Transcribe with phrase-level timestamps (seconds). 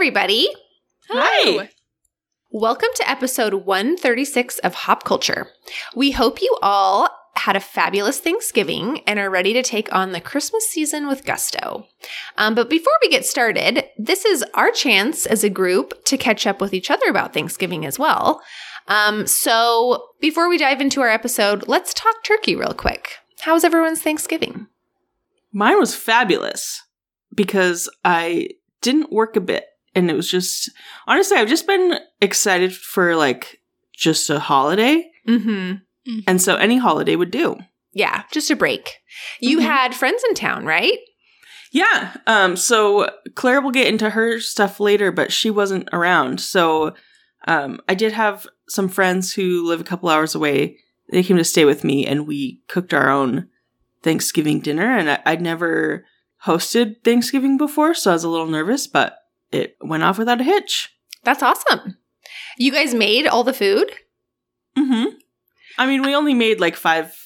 [0.00, 0.48] Everybody.
[1.10, 1.68] Hi.
[2.50, 5.48] Welcome to episode 136 of Hop Culture.
[5.94, 10.20] We hope you all had a fabulous Thanksgiving and are ready to take on the
[10.22, 11.84] Christmas season with gusto.
[12.38, 16.46] Um, but before we get started, this is our chance as a group to catch
[16.46, 18.40] up with each other about Thanksgiving as well.
[18.88, 23.18] Um, so before we dive into our episode, let's talk turkey real quick.
[23.40, 24.66] How was everyone's Thanksgiving?
[25.52, 26.82] Mine was fabulous
[27.34, 28.48] because I
[28.80, 29.66] didn't work a bit.
[29.94, 30.70] And it was just,
[31.06, 33.60] honestly, I've just been excited for like
[33.94, 35.10] just a holiday.
[35.28, 36.18] Mm-hmm.
[36.26, 37.58] And so any holiday would do.
[37.92, 38.94] Yeah, just a break.
[39.40, 39.62] You Mhm.
[39.62, 40.98] had friends in town, right?
[41.72, 42.16] Yeah.
[42.26, 46.40] Um, so Claire will get into her stuff later, but she wasn't around.
[46.40, 46.94] So
[47.46, 50.78] um, I did have some friends who live a couple hours away.
[51.10, 53.48] They came to stay with me and we cooked our own
[54.02, 54.96] Thanksgiving dinner.
[54.96, 56.06] And I- I'd never
[56.46, 59.16] hosted Thanksgiving before, so I was a little nervous, but
[59.52, 60.90] it went off without a hitch.
[61.24, 61.96] That's awesome.
[62.56, 63.90] You guys made all the food?
[64.76, 65.04] hmm
[65.78, 67.16] I mean, we only made like five,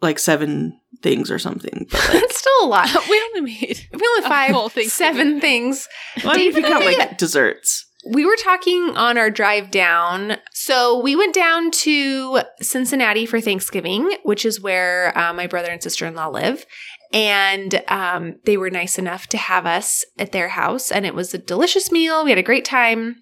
[0.00, 1.86] like seven things or something.
[1.90, 2.88] But like, That's still a lot.
[3.10, 5.88] we only made We only five, full Thanksgiving seven things.
[6.24, 7.86] well, I mean, if you count like desserts.
[8.10, 10.38] We were talking on our drive down.
[10.52, 15.80] So we went down to Cincinnati for Thanksgiving, which is where uh, my brother and
[15.80, 16.66] sister in law live.
[17.12, 20.90] And um, they were nice enough to have us at their house.
[20.90, 22.24] And it was a delicious meal.
[22.24, 23.16] We had a great time.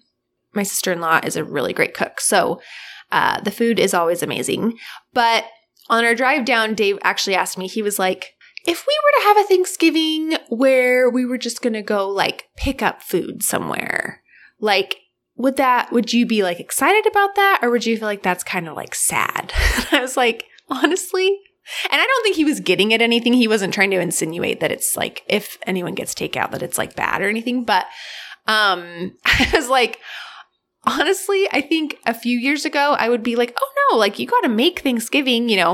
[0.53, 2.21] My sister in law is a really great cook.
[2.21, 2.61] So
[3.11, 4.77] uh, the food is always amazing.
[5.13, 5.45] But
[5.89, 8.33] on our drive down, Dave actually asked me, he was like,
[8.65, 12.45] if we were to have a Thanksgiving where we were just going to go like
[12.55, 14.21] pick up food somewhere,
[14.59, 14.97] like
[15.35, 18.43] would that would you be like excited about that or would you feel like that's
[18.43, 19.51] kind of like sad
[19.91, 21.39] i was like honestly
[21.91, 23.33] and i don't think he was getting at anything.
[23.33, 26.95] He wasn't trying to insinuate that it's like if anyone gets takeout that it's like
[26.95, 27.63] bad or anything.
[27.63, 27.85] But
[28.47, 29.99] um i was like
[30.83, 34.25] honestly i think a few years ago i would be like oh no like you
[34.25, 35.73] got to make thanksgiving you know?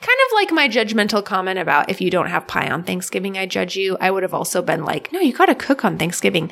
[0.00, 3.46] Kind of like my judgmental comment about if you don't have pie on thanksgiving i
[3.46, 3.96] judge you.
[4.00, 6.50] I would have also been like no you got to cook on thanksgiving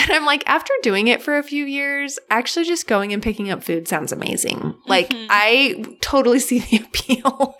[0.02, 3.50] and I'm like, after doing it for a few years, actually just going and picking
[3.50, 4.74] up food sounds amazing.
[4.86, 5.26] Like, Mhm.
[5.30, 7.56] I totally see the appeal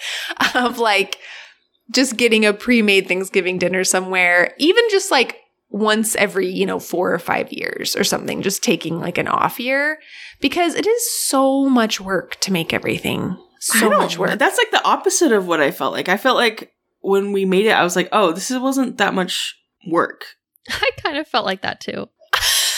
[0.54, 1.18] of like
[1.90, 5.36] just getting a pre made Thanksgiving dinner somewhere, even just like
[5.70, 9.60] once every, you know, four or five years or something, just taking like an off
[9.60, 9.98] year
[10.40, 13.36] because it is so much work to make everything.
[13.62, 14.38] So much work.
[14.38, 16.08] That's like the opposite of what I felt like.
[16.08, 19.54] I felt like when we made it, I was like, oh, this wasn't that much
[19.86, 20.24] work.
[20.70, 22.08] I kind of felt like that too.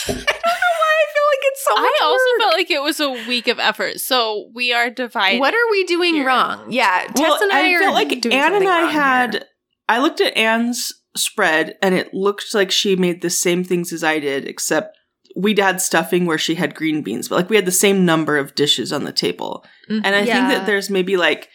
[0.08, 2.40] I don't know why I feel like it's so I also work.
[2.40, 4.00] felt like it was a week of effort.
[4.00, 5.40] So we are divided.
[5.40, 6.26] What are we doing here.
[6.26, 6.70] wrong?
[6.70, 9.32] Yeah, Tess and I, are felt like doing Anne and I had.
[9.34, 9.42] here.
[9.88, 14.02] I looked at Anne's spread, and it looked like she made the same things as
[14.02, 14.96] I did, except
[15.36, 18.36] we had stuffing where she had green beans, but like we had the same number
[18.38, 19.64] of dishes on the table.
[19.90, 20.04] Mm-hmm.
[20.04, 21.48] And I think that there's maybe like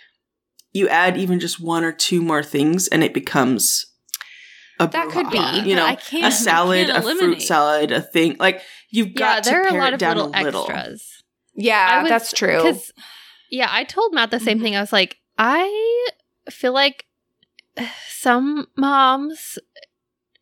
[0.73, 3.85] you add even just one or two more things, and it becomes
[4.79, 5.69] That could be.
[5.69, 8.61] you know I can't- a salad, can't a fruit salad, a thing like
[8.91, 10.61] you've Yeah, got there to are a lot it of down little, a little.
[10.71, 11.23] extras.
[11.55, 12.57] Yeah, was- that's true.
[12.57, 12.91] Because,
[13.49, 14.63] yeah, I told Matt the same mm-hmm.
[14.63, 14.75] thing.
[14.75, 16.07] I was like, I
[16.51, 17.05] feel like
[18.09, 19.57] some moms,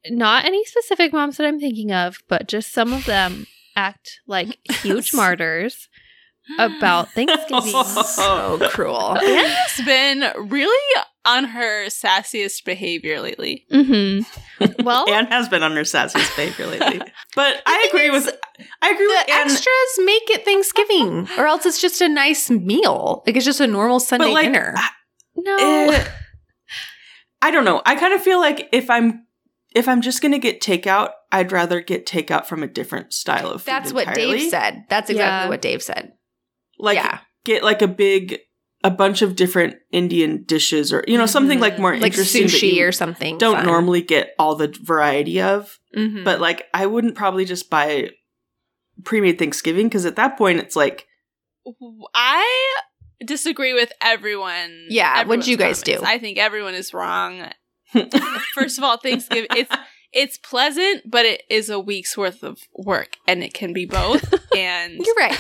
[0.10, 4.58] not any specific moms that I'm thinking of, but just some of them act like
[4.82, 5.88] huge martyrs
[6.60, 7.84] about Thanksgiving.
[8.04, 9.16] so cruel.
[9.22, 13.66] It has been really on her sassiest behavior lately.
[13.72, 14.24] mm-hmm.
[14.86, 17.02] Well, Anne has been on her sassiest behavior lately,
[17.36, 18.30] but I agree with
[18.82, 19.42] I agree with The Anne.
[19.46, 23.24] extras make it Thanksgiving, or else it's just a nice meal.
[23.26, 24.76] Like it's just a normal Sunday like, dinner.
[25.36, 25.58] no.
[25.90, 26.06] eh,
[27.42, 27.82] I don't know.
[27.86, 29.26] I kind of feel like if I'm
[29.76, 33.62] if I'm just gonna get takeout, I'd rather get takeout from a different style of
[33.62, 33.68] food.
[33.72, 34.14] That's what.
[34.16, 34.86] Dave said.
[34.90, 35.50] That's exactly Yeah.
[35.50, 36.14] what Dave said.
[36.80, 38.40] Like yeah, get like a big
[38.86, 42.04] a bunch of different Indian dishes or you know something like more Mm-hmm.
[42.04, 43.38] like interesting that sushi you or something.
[43.40, 43.66] don't fun.
[43.66, 45.80] normally get all the variety of.
[45.98, 46.24] Mhm.
[46.24, 48.12] But like I wouldn't probably just buy
[49.04, 51.08] pre-made Thanksgiving because at that point it's like
[52.14, 52.76] I
[53.26, 54.86] disagree with everyone.
[54.90, 56.04] Yeah, what'd everyone's you guys comments.
[56.04, 56.08] do?
[56.08, 57.50] I think everyone is wrong.
[58.54, 59.76] First of all, Thanksgiving it's
[60.14, 64.32] it's pleasant, but it is a week's worth of work, and it can be both.
[64.56, 65.38] and You're right.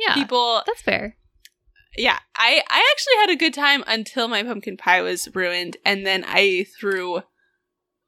[0.00, 1.16] Yeah, people, that's fair.
[1.96, 6.06] Yeah, I I actually had a good time until my pumpkin pie was ruined, and
[6.06, 7.22] then I threw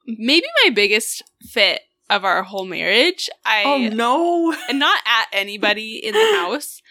[0.05, 3.29] maybe my biggest fit of our whole marriage.
[3.45, 4.55] I oh no!
[4.69, 6.81] and not at anybody in the house,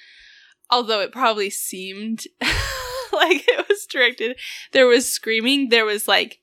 [0.70, 4.38] although it probably seemed like it was directed.
[4.72, 5.68] There was screaming.
[5.68, 6.40] There was like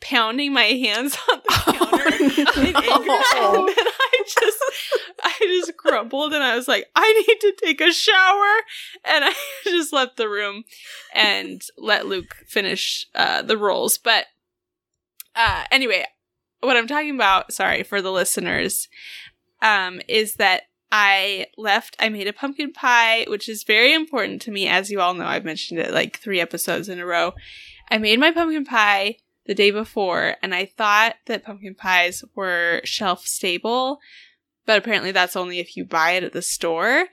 [0.00, 3.86] pounding my hands on the oh, counter in anger, and then
[4.40, 4.58] just,
[5.22, 8.54] I just crumpled, and I was like, I need to take a shower,
[9.04, 9.34] and I
[9.64, 10.64] just left the room
[11.14, 13.98] and let Luke finish uh, the rolls.
[13.98, 14.26] But
[15.34, 16.04] uh, anyway,
[16.60, 18.88] what I'm talking about, sorry for the listeners,
[19.62, 24.50] um, is that I left, I made a pumpkin pie, which is very important to
[24.50, 24.68] me.
[24.68, 27.34] As you all know, I've mentioned it like three episodes in a row.
[27.90, 32.80] I made my pumpkin pie the day before, and I thought that pumpkin pies were
[32.84, 34.00] shelf stable,
[34.64, 37.06] but apparently that's only if you buy it at the store.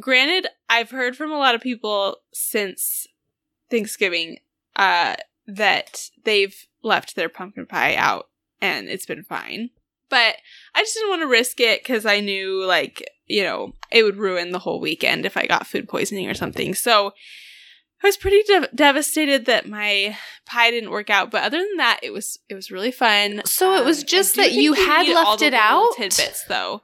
[0.00, 3.06] Granted, I've heard from a lot of people since
[3.70, 4.38] Thanksgiving
[4.76, 8.28] uh, that they've left their pumpkin pie out
[8.60, 9.70] and it's been fine.
[10.08, 10.36] But
[10.74, 14.16] I just didn't want to risk it because I knew, like, you know, it would
[14.16, 16.74] ruin the whole weekend if I got food poisoning or something.
[16.74, 17.12] So
[18.02, 20.16] I was pretty dev- devastated that my
[20.46, 21.30] pie didn't work out.
[21.30, 23.42] But other than that, it was it was really fun.
[23.44, 25.66] So it was Um, just I that you had need all left the it little
[25.88, 25.96] out?
[25.96, 26.82] tidbits though.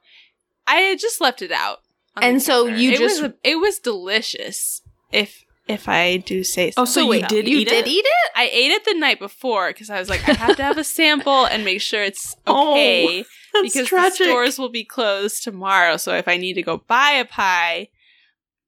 [0.67, 1.79] I had just left it out,
[2.21, 2.81] And so counter.
[2.81, 4.83] you it just- was, it was delicious.
[5.13, 6.83] If if I do say so.
[6.83, 7.91] Oh, so you did you eat did it?
[7.91, 8.31] eat it?
[8.37, 10.85] I ate it the night before because I was like, I have to have a
[10.85, 14.19] sample and make sure it's Oh, okay That's because tragic.
[14.19, 15.97] the stores will be closed tomorrow.
[15.97, 17.89] So if I need to go buy a pie,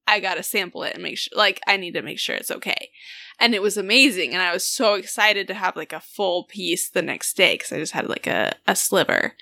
[0.09, 1.37] I gotta sample it and make sure.
[1.37, 2.91] Like I need to make sure it's okay.
[3.39, 6.89] And it was amazing, and I was so excited to have like a full piece
[6.89, 9.35] the next day because I just had like a a sliver.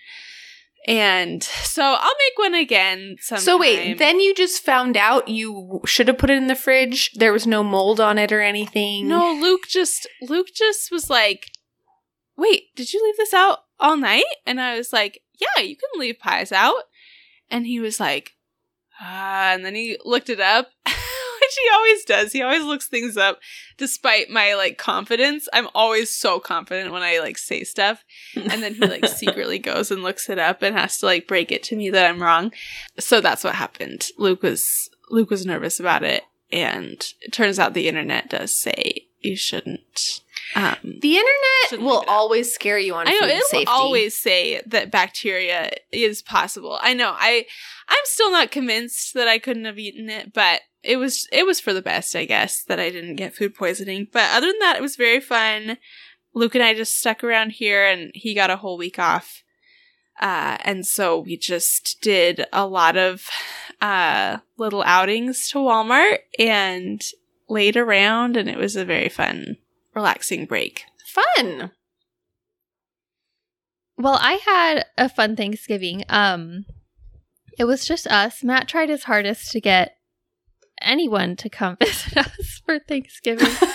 [0.89, 3.17] And so I'll make one again.
[3.21, 3.45] Sometime.
[3.45, 7.13] So wait, then you just found out you should have put it in the fridge.
[7.15, 9.09] There was no mold on it or anything.
[9.09, 11.47] No, Luke just Luke just was like,
[12.37, 16.01] "Wait, did you leave this out all night?" And I was like, "Yeah, you can
[16.01, 16.85] leave pies out."
[17.51, 18.36] And he was like,
[19.01, 20.95] "Ah," and then he looked it up, which
[21.63, 22.33] he always does.
[22.33, 23.39] He always looks things up
[23.77, 25.49] despite my like confidence.
[25.53, 28.05] I'm always so confident when I like say stuff.
[28.35, 31.53] And then he like secretly goes and looks it up and has to like break
[31.53, 32.53] it to me that I'm wrong.
[32.99, 34.09] So that's what happened.
[34.19, 39.07] Luke was Luke was nervous about it and it turns out the internet does say
[39.21, 40.21] you shouldn't
[40.55, 42.15] um The internet will leave it out.
[42.15, 43.67] always scare you on I know food it will safety.
[43.67, 46.79] always say that bacteria is possible.
[46.81, 47.15] I know.
[47.17, 47.47] I
[47.89, 51.59] I'm still not convinced that I couldn't have eaten it, but it was it was
[51.61, 54.07] for the best, I guess, that I didn't get food poisoning.
[54.13, 55.79] But other than that, it was very fun.
[56.35, 59.43] Luke and I just stuck around here, and he got a whole week off,
[60.21, 63.27] uh, and so we just did a lot of
[63.81, 67.03] uh, little outings to Walmart and
[67.49, 69.57] laid around, and it was a very fun,
[69.97, 70.85] relaxing break.
[71.35, 71.73] fun.
[73.99, 76.05] Well, I had a fun Thanksgiving.
[76.09, 76.67] Um
[77.59, 78.45] it was just us.
[78.45, 79.97] Matt tried his hardest to get
[80.83, 83.47] anyone to come visit us for Thanksgiving.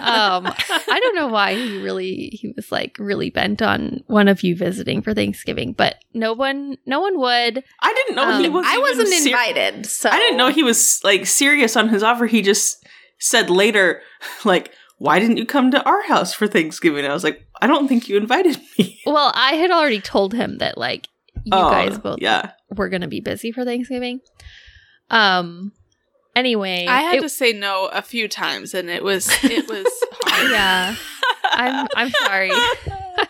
[0.00, 4.44] um I don't know why he really he was like really bent on one of
[4.44, 7.64] you visiting for Thanksgiving, but no one no one would.
[7.80, 8.66] I didn't know he Um, was.
[8.68, 12.26] I wasn't ser- invited, so I didn't know he was like serious on his offer.
[12.26, 12.86] He just
[13.18, 14.02] said later,
[14.44, 14.72] like,
[15.02, 18.08] "Why didn't you come to our house for Thanksgiving?" I was like, "I don't think
[18.08, 21.08] you invited me." Well, I had already told him that like
[21.44, 22.52] you Oh, guys both yeah.
[22.70, 24.20] were going to be busy for Thanksgiving.
[25.10, 25.72] Um
[26.36, 29.86] anyway, I had it- to say no a few times, and it was it was
[30.24, 30.50] hard.
[30.52, 30.94] yeah.
[31.44, 32.50] I'm I'm sorry.
[32.54, 33.26] I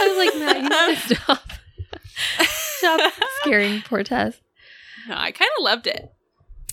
[0.00, 1.48] was like, Matt, you need to stop.
[2.78, 4.40] stop scaring poor Tess.
[5.08, 6.10] No, I kind of loved it.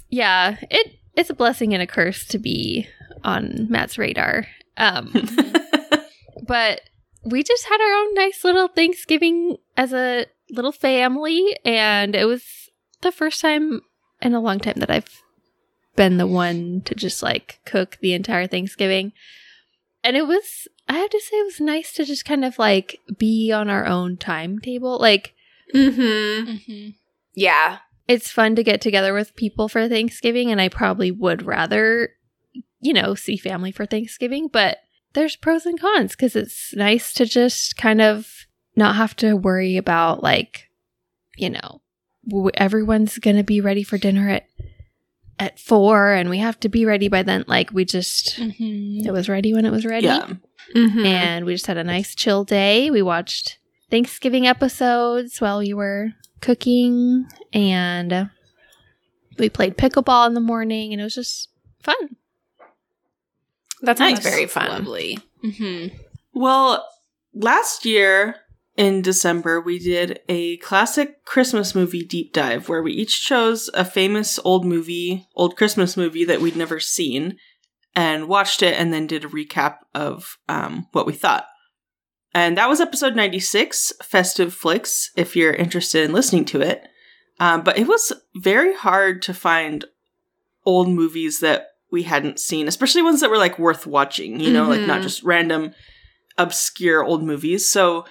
[0.10, 2.88] Yeah, it it's a blessing and a curse to be
[3.24, 4.48] on Matt's radar.
[4.78, 5.12] Um,
[6.48, 6.82] but
[7.24, 12.44] we just had our own nice little Thanksgiving as a little family, and it was
[13.02, 13.82] the first time
[14.22, 15.22] in a long time that I've
[15.96, 19.12] been the one to just like cook the entire Thanksgiving.
[20.04, 23.00] And it was, I have to say, it was nice to just kind of like
[23.18, 24.98] be on our own timetable.
[25.00, 25.34] Like,
[25.76, 26.50] Mm-hmm.
[26.52, 26.90] Mm-hmm.
[27.36, 27.78] Yeah.
[28.08, 32.10] it's fun to get together with people for Thanksgiving, and I probably would rather,
[32.80, 34.80] you know, see family for Thanksgiving, but
[35.14, 38.46] there's pros and cons because it's nice to just kind of
[38.76, 40.70] not have to worry about, like,
[41.36, 41.82] you know,
[42.56, 44.46] everyone's going to be ready for dinner at
[45.40, 49.08] at four and we have to be ready by then like we just Mm-hmm.
[49.08, 50.34] it was ready when it was ready yeah.
[50.76, 51.06] Mm-hmm.
[51.06, 53.58] and we just had a nice chill day we watched
[53.90, 56.10] Thanksgiving episodes while we were
[56.42, 58.30] cooking, and
[59.38, 61.50] we played pickleball in the morning, and it was just
[61.82, 62.16] fun.
[63.82, 64.34] That sounds Nice.
[64.34, 64.70] very fun.
[64.70, 65.20] Lovely.
[65.44, 65.96] Mm-hmm.
[66.34, 66.86] Well,
[67.34, 68.36] last year
[68.76, 73.84] in December, we did a classic Christmas movie deep dive where we each chose a
[73.86, 77.38] famous old movie, old Christmas movie that we'd never seen,
[77.96, 81.46] and watched it and then did a recap of um, what we thought.
[82.34, 86.84] And that was episode 96, Festive Flicks, if you're interested in listening to it.
[87.40, 89.86] Um, but it was very hard to find
[90.66, 94.68] old movies that we hadn't seen, especially ones that were like worth watching, you know,
[94.68, 95.04] like not Mhm.
[95.04, 95.72] just random
[96.38, 97.68] obscure old movies.
[97.68, 98.06] So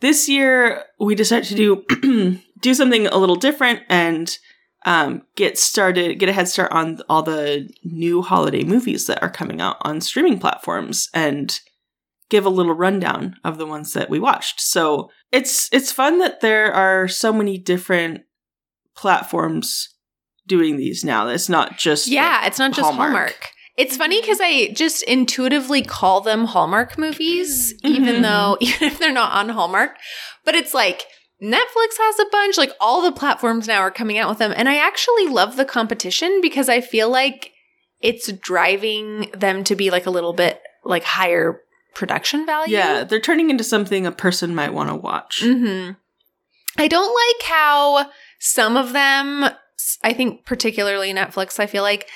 [0.00, 4.36] this year we decided to do do something a little different and
[4.84, 9.30] um, get started, get a head start on all the new holiday movies that are
[9.30, 11.60] coming out on streaming platforms and
[12.30, 14.60] give a little rundown of the ones that we watched.
[14.60, 18.22] So it's it's fun that there are so many different
[18.96, 19.91] platforms
[20.56, 21.28] doing these now.
[21.28, 23.48] It's not just Yeah, like, it's not just Hallmark.
[23.78, 28.22] It's funny because I just intuitively call them Hallmark movies, even Mhm.
[28.22, 29.96] though even if they're not on Hallmark.
[30.44, 31.04] But it's like
[31.42, 34.52] Netflix has a bunch, like all the platforms now are coming out with them.
[34.54, 37.50] And I actually love the competition because I feel like
[38.00, 41.60] it's driving them to be like a little bit like higher
[41.94, 42.76] production value.
[42.76, 45.40] Yeah, they're turning into something a person might want to watch.
[45.42, 45.90] hmm
[46.78, 49.44] I don't like how some of them,
[50.02, 52.08] I think particularly Netflix, I feel like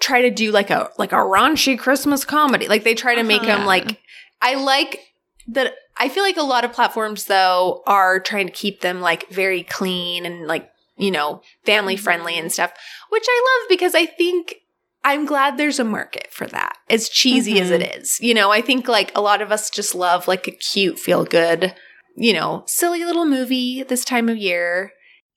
[0.00, 2.68] try to do like a like a raunchy Christmas comedy.
[2.68, 3.56] Like they try to make Uh-huh.
[3.58, 4.00] them like
[4.42, 5.00] I like
[5.48, 9.28] that I feel like a lot of platforms though are trying to keep them like
[9.30, 12.72] very clean and like, you know, family friendly and stuff,
[13.10, 14.56] which I love because I think
[15.04, 16.76] I'm glad there's a market for that.
[16.88, 17.80] As cheesy as Mhm.
[17.80, 18.18] it is.
[18.20, 21.24] You know, I think like a lot of us just love like a cute feel
[21.24, 21.74] good
[22.16, 24.92] you know, silly little movie this time of year.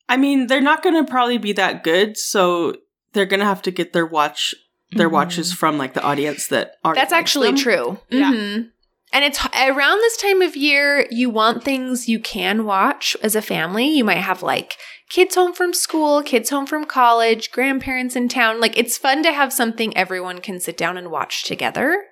[0.09, 2.75] I mean, they're not going to probably be that good, so
[3.13, 4.53] they're going to have to get their watch
[4.91, 5.13] their Mhm.
[5.13, 7.57] watches from like the audience that are That's actually them.
[7.57, 7.99] true.
[8.09, 8.31] Yeah.
[8.31, 8.71] Mhm.
[9.11, 13.41] And it's around this time of year, you want things you can watch as a
[13.41, 13.85] family.
[13.87, 14.77] You might have like
[15.09, 18.61] kids home from school, kids home from college, grandparents in town.
[18.61, 22.05] Like it's fun to have something everyone can sit down and watch together.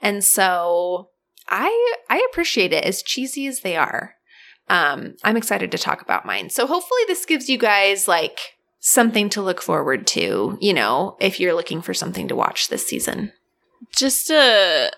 [0.00, 1.10] And so
[1.48, 4.14] I I appreciate it as cheesy as they are.
[4.68, 6.50] Um, I'm excited to talk about mine.
[6.50, 8.38] So hopefully this gives you guys like
[8.80, 12.86] something to look forward to, you know, if you're looking for something to watch this
[12.86, 13.32] season.
[13.94, 14.90] Just a,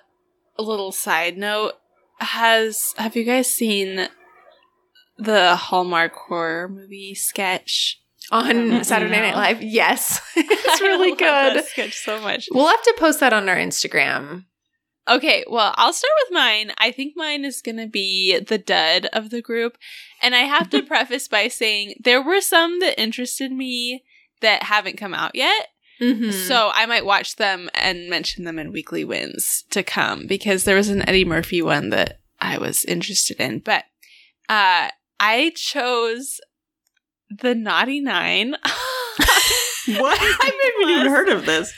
[0.57, 1.73] a little side note:
[2.19, 4.09] has have you guys seen
[5.19, 8.01] the Hallmark horror movie sketch?
[8.31, 9.63] on Saturday Night Live.
[9.63, 11.57] Yes, it's really I love good.
[11.57, 12.49] that sketch so much.
[12.51, 14.45] We'll have to post that on our Instagram.
[15.07, 16.73] Okay, well, I'll start with mine.
[16.79, 19.77] I think mine is going to be the dud of the group.
[20.23, 24.03] And I have to preface by saying there were some that interested me
[24.41, 25.69] that haven't come out yet.
[26.01, 26.31] Mm-hmm.
[26.31, 30.75] So I might watch them and mention them in weekly wins to come because there
[30.77, 33.61] was an Eddie Murphy one that I was interested in.
[33.61, 33.85] But
[34.49, 34.89] uh
[35.21, 36.41] I chose
[37.31, 38.57] the Naughty Nine.
[39.87, 40.19] What?
[40.19, 41.71] I've never even heard of this.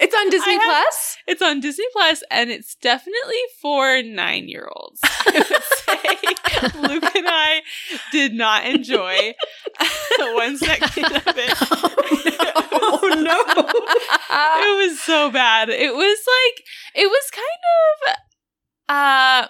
[0.00, 1.09] it's on Disney I have- Plus.
[1.30, 4.98] It's on Disney Plus, and it's definitely for nine year olds.
[5.04, 5.44] I
[6.26, 7.62] would say Luke and I
[8.10, 9.34] did not enjoy
[10.18, 11.56] one second of it.
[12.82, 13.62] Oh no.
[13.62, 15.68] it was so bad.
[15.68, 17.46] It was like it was kind
[18.08, 18.16] of
[18.88, 19.48] uh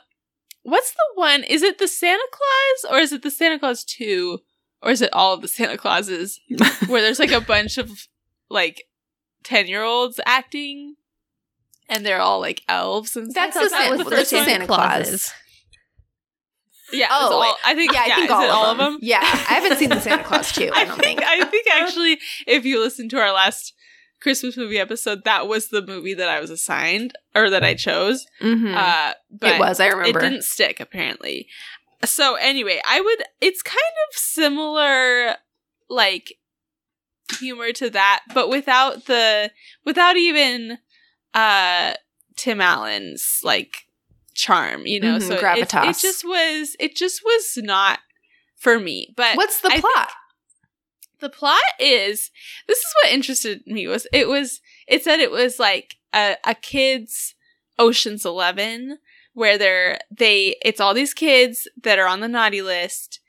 [0.63, 1.45] what's the one?
[1.45, 4.39] Is it the Santa Claus or is it the Santa Claus 2
[4.83, 6.41] or is it all of the Santa Clauses
[6.87, 8.09] where there's like a bunch of
[8.51, 8.85] like
[9.45, 10.97] 10-year-olds acting
[11.91, 13.65] and they're all like elves and That's stuff.
[13.65, 14.45] the that Santa- the that's first the?
[14.45, 15.33] Santa Claus.
[16.93, 17.55] Yeah, Oh, all, wait.
[17.65, 18.81] I think Yeah, I think all, of, all them.
[18.81, 18.99] of them.
[19.03, 20.71] Yeah, I haven't seen the Santa Claus too.
[20.75, 21.23] I don't think.
[21.23, 22.19] I think actually,
[22.49, 23.75] if you listen to our last
[24.21, 28.27] Christmas movie episode, that was the movie that I was assigned or that I chose.
[28.43, 28.75] Mhm.
[28.77, 29.79] Uh, but it was.
[29.79, 30.19] I remember.
[30.19, 31.47] it didn't stick apparently.
[32.05, 33.23] So anyway, I would.
[33.41, 35.37] It's kind of similar,
[35.89, 36.35] like
[37.39, 39.53] humor to that, but without the
[39.85, 40.79] without even
[41.35, 41.95] uh
[42.37, 43.87] Tim Allen's like
[44.35, 45.19] charm, you know.
[45.19, 45.91] Mhm, so it- gravitas.
[45.91, 46.77] It, just was.
[46.81, 48.01] It just was not
[48.57, 49.13] for me.
[49.17, 50.11] But What's the I plot?
[51.21, 52.31] the plot is
[52.67, 56.55] this is what interested me was it was it said it was like a, a
[56.55, 57.35] kids
[57.79, 58.97] oceans 11
[59.35, 63.21] where they're they it's all these kids that are on the naughty list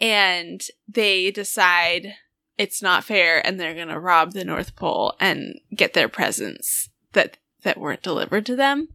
[0.00, 2.14] and they decide
[2.58, 7.38] it's not fair and they're gonna rob the north pole and get their presents that
[7.62, 8.88] that weren't delivered to them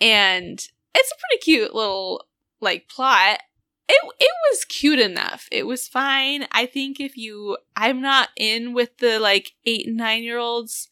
[0.00, 2.24] and it's a pretty cute little
[2.60, 3.40] like plot
[3.88, 5.48] it it was cute enough.
[5.52, 6.46] It was fine.
[6.50, 10.88] I think if you I'm not in with the like 8 and 9 year olds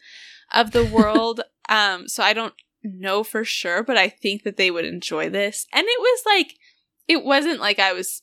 [0.52, 4.70] of the world um so I don't know for sure, but I think that they
[4.70, 5.66] would enjoy this.
[5.72, 6.54] And it was like
[7.08, 8.22] it wasn't like I was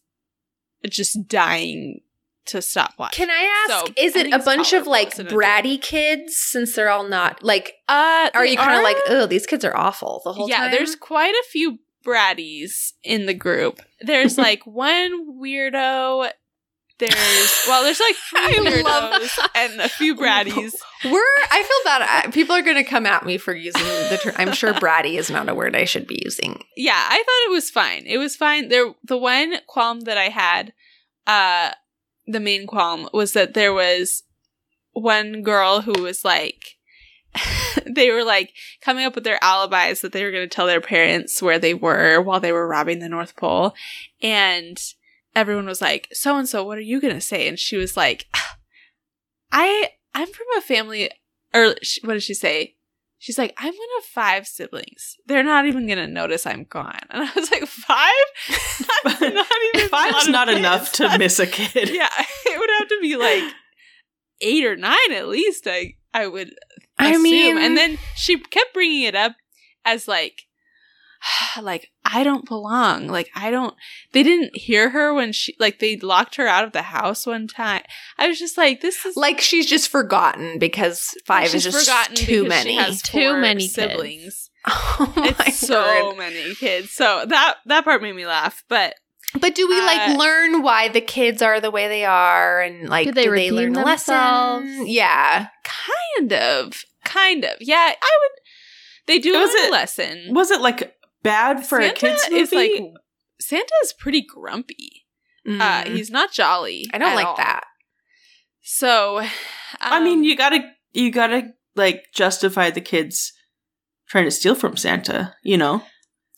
[0.89, 2.01] just dying
[2.47, 3.27] to stop watching.
[3.27, 5.41] Can I ask, So, is it a bunch of like an adult.
[5.41, 9.45] bratty kids since they're all not like Uh are you kind of like, oh, these
[9.45, 10.71] kids are awful the whole yeah, time?
[10.71, 13.79] there's quite a few bratties in the group.
[14.01, 16.31] There's like one weirdo.
[16.99, 20.73] There's well, there's like three weirdos and a few bratties.
[21.03, 21.19] We're
[21.51, 22.01] I feel bad.
[22.27, 24.33] I- People are going to come at me for using the term.
[24.37, 26.63] I'm sure bratty is not a word I should be using.
[26.77, 28.03] Yeah, I thought it was fine.
[28.05, 28.69] It was fine.
[28.69, 30.73] There, the one qualm that I had,
[31.25, 31.71] uh,
[32.31, 34.23] the main qualm was that there was
[34.93, 36.77] one girl who was like,
[37.85, 40.81] they were like coming up with their alibis that they were going to tell their
[40.81, 43.73] parents where they were while they were robbing the North Pole,
[44.21, 44.77] and
[45.35, 47.95] everyone was like, "So and so, what are you going to say?" And she was
[47.95, 48.27] like,
[49.51, 51.09] "I, I'm from a family."
[51.53, 52.75] Or what did she say?
[53.23, 55.15] She's like, I'm one of five siblings.
[55.27, 56.97] They're not even gonna notice I'm gone.
[57.11, 58.09] And I was like, five?
[59.03, 61.89] That's not even Five's not enough to miss a kid.
[61.93, 62.09] Yeah,
[62.47, 63.43] it would have to be like
[64.41, 65.67] eight or nine at least.
[65.67, 66.47] I I would
[66.97, 67.13] Assume.
[67.13, 69.35] I mean- and then she kept bringing it up
[69.85, 70.41] as like,
[71.61, 73.07] like I don't belong.
[73.07, 73.75] Like I don't.
[74.11, 77.47] They didn't hear her when she like they locked her out of the house one
[77.47, 77.83] time.
[78.17, 81.85] I was just like, this is Like she's just forgotten because five she's is just
[81.87, 82.69] forgotten too because many.
[82.71, 83.73] She has Too four many kids.
[83.73, 84.49] siblings.
[84.67, 86.17] oh my It's so word.
[86.17, 86.91] many kids.
[86.91, 88.63] So that that part made me laugh.
[88.69, 88.95] But
[89.39, 92.89] But do we like Uh, learn why the kids are the way they are and
[92.89, 94.65] like Do they do they learn the themselves?
[94.65, 94.87] lesson?
[94.87, 95.47] Yeah.
[95.63, 97.93] kind of, kind of, yeah.
[98.01, 98.31] I would.
[99.07, 100.33] They do Was learn it- a lesson.
[100.33, 102.41] Was it like bad for a kids movie?
[102.41, 102.71] is like
[103.39, 105.05] Santa is pretty grumpy.
[105.47, 105.95] Uh, Mm.
[105.95, 106.87] he's not jolly.
[106.93, 107.37] I don't at like all.
[107.37, 107.63] that.
[108.61, 109.21] So,
[109.79, 110.59] I mean, um, you gotta
[110.93, 113.33] you gotta like justify the kids
[114.07, 115.33] trying to steal from Santa.
[115.43, 115.83] You know,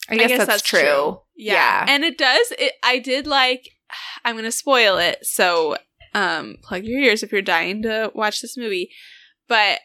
[0.10, 1.20] I guess, that's, true.
[1.36, 1.54] Yeah.
[1.54, 1.86] Yeah.
[1.90, 3.70] And it does it I did like
[4.26, 5.26] I'm going to spoil it.
[5.26, 5.76] So,
[6.14, 8.90] um plug your ears if you're dying to watch this movie.
[9.48, 9.82] But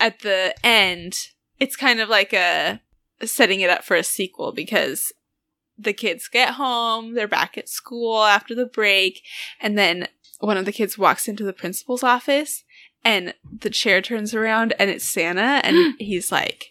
[0.00, 1.14] at the end,
[1.60, 2.80] it's kind of like a
[3.24, 5.12] setting it up for a sequel because
[5.78, 9.22] the kids get home, they're back at school after the break,
[9.60, 10.08] and then
[10.40, 12.64] one of the kids walks into the principal's office
[13.04, 16.66] and the chair turns around and it's Santa and he's like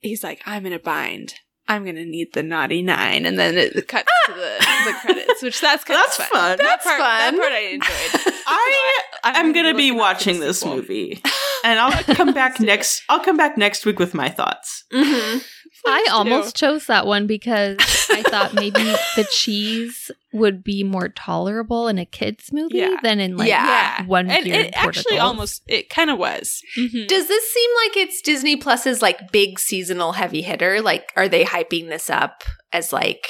[0.00, 1.34] he's like I'm in a bind.
[1.70, 5.60] I'm gonna need the naughty nine, and then it cuts to the, the credits, which
[5.60, 6.56] that's kind That's of fun.
[6.56, 8.34] That That's part, That part I enjoyed.
[8.46, 10.76] I am gonna be out for watching this sequel.
[10.76, 11.20] movie,
[11.64, 13.02] and I'll come back next.
[13.08, 14.84] I'll come back next week with my thoughts.
[14.92, 15.38] hmm
[15.86, 16.12] I Please do.
[16.14, 17.76] almost chose that one because
[18.10, 18.82] I thought maybe
[19.16, 22.96] the cheese would be more tolerable in a kids movie Yeah.
[23.02, 24.02] than in like Yeah.
[24.04, 25.22] one and it actually adults.
[25.22, 26.60] almost it kind of was.
[26.76, 27.06] Mhm.
[27.06, 30.82] Does this seem like it's Disney Plus's like big seasonal heavy hitter?
[30.82, 32.42] Like, are they hyping this up
[32.72, 33.26] as like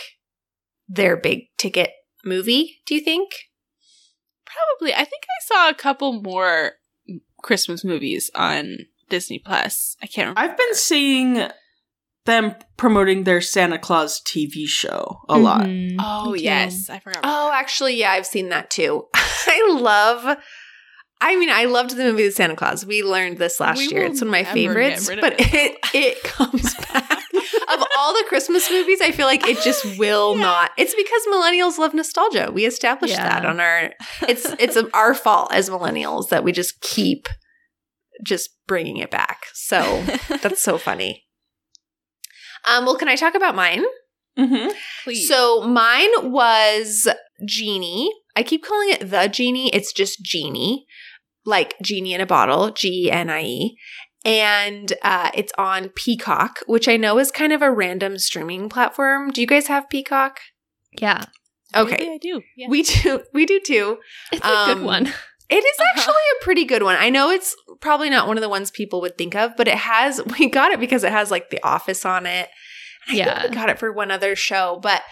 [0.89, 1.91] their big ticket
[2.25, 2.79] movie?
[2.87, 3.31] Do you think?
[4.47, 4.95] Probably.
[4.95, 6.73] I think I saw a couple more
[7.43, 9.97] Christmas movies on Disney Plus.
[10.03, 10.41] I can't remember.
[10.41, 11.49] I've been seeing
[12.27, 15.63] them promoting their Santa Claus TV show a lot.
[15.63, 15.97] Mhm.
[15.99, 17.21] Oh yes, I forgot.
[17.21, 19.07] About Oh, actually, yeah, I've seen that too.
[19.15, 20.37] I love.
[21.21, 22.87] I mean, I loved the movie The Santa Claus.
[22.87, 24.05] We learned this last We year.
[24.05, 25.77] It's one of my favorites, of but it.
[25.95, 27.11] it comes back.
[27.13, 30.43] of all the Christmas movies, I feel like it just will Yeah.
[30.43, 30.71] not.
[30.77, 32.51] It's because millennials love nostalgia.
[32.53, 33.25] We established Yeah.
[33.41, 33.93] that on our.
[34.29, 37.29] It's it's our fault as millennials that we just keep
[38.25, 39.47] just bringing it back.
[39.55, 40.05] So
[40.43, 41.25] that's so funny.
[42.65, 43.85] Um, well, can I talk about mine?
[44.39, 44.71] Mm-hmm.
[45.05, 45.27] Please.
[45.29, 47.09] So mine was
[47.45, 48.11] Genie.
[48.37, 49.69] I keep calling it the Genie.
[49.75, 50.87] It's just Genie,
[51.49, 53.77] like Genie in a bottle, G E N I E.
[54.25, 59.31] And uh, it's on Peacock, which I know is kind of a random streaming platform.
[59.31, 60.41] Do you guys have Peacock?
[61.01, 61.25] Yeah.
[61.75, 62.43] Okay, Maybe I do.
[62.57, 62.69] Yeah.
[62.69, 63.21] we do.
[63.33, 63.99] We do too.
[64.33, 65.07] It's a Um, good one.
[65.51, 66.97] It is actually a pretty good one.
[66.97, 69.75] I know it's probably not one of the ones people would think of, but it
[69.79, 70.21] has.
[70.39, 72.49] We got it because it has like The Office on it.
[73.07, 73.47] I think Yeah.
[73.49, 75.03] we got it for one other show, but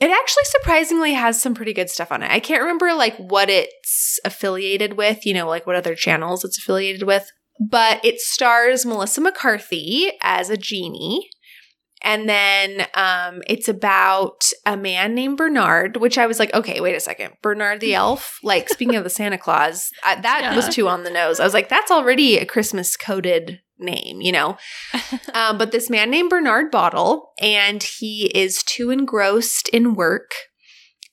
[0.00, 2.30] it actually surprisingly has some pretty good stuff on it.
[2.30, 6.58] I can't remember like what it's affiliated with, you know, like what other channels it's
[6.58, 11.28] affiliated with, but it stars Melissa McCarthy as a genie.
[12.02, 16.94] And then um, it's about a man named Bernard, which I was like, okay, wait
[16.96, 17.34] a second.
[17.42, 18.38] Bernard the elf?
[18.42, 20.56] Like, speaking of the Santa Claus, I, that Yeah.
[20.56, 21.40] was too on the nose.
[21.40, 24.56] I was like, that's already a Christmas coded name, you know?
[25.34, 30.32] um, but this man named Bernard Bottle, and he is too engrossed in work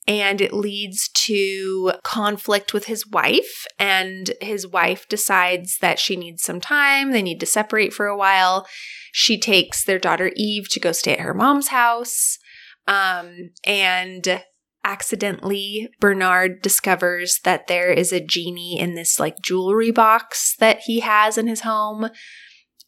[0.08, 3.66] and it leads to conflict with his wife.
[3.78, 8.16] And his wife decides that she needs some time, they need to separate for a
[8.16, 8.66] while.
[9.12, 12.38] She takes their daughter Eve to go stay at her mom's house.
[12.86, 14.42] Um, and
[14.82, 21.00] accidentally Bernard discovers that there is a genie in this like jewelry box that he
[21.00, 22.08] has in his home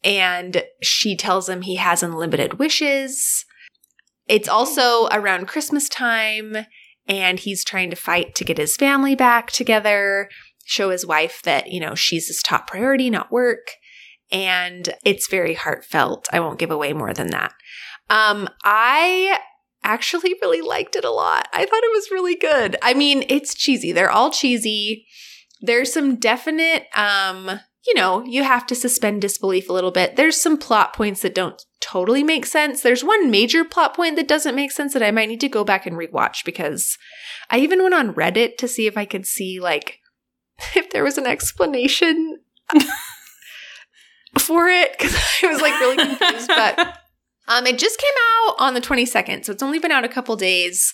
[0.03, 3.45] and she tells him he has unlimited wishes.
[4.27, 6.57] It's also around Christmas time
[7.07, 10.29] and he's trying to fight to get his family back together,
[10.65, 13.73] show his wife that, you know, she's his top priority, not work.
[14.31, 16.29] And it's very heartfelt.
[16.33, 17.53] I won't give away more than that.
[18.09, 19.41] Um, I
[19.83, 21.49] actually really liked it a lot.
[21.53, 22.77] I thought it was really good.
[22.83, 23.93] I mean, it's cheesy.
[23.93, 25.07] They're all cheesy.
[25.61, 30.17] There's some definite um, you know, you have to suspend disbelief a little bit.
[30.17, 32.83] There's some plot points that don't totally make sense.
[32.83, 35.65] There's one major plot point that doesn't make sense that I might need to go
[35.65, 36.99] back and rewatch because
[37.51, 39.99] I even went on Reddit to see if I could see like
[40.77, 42.41] if there was an explanation
[44.39, 46.79] for it because I was like really confused, but
[47.49, 48.09] um, it just came
[48.47, 50.93] out on the 22nd, so it's only been out a couple days.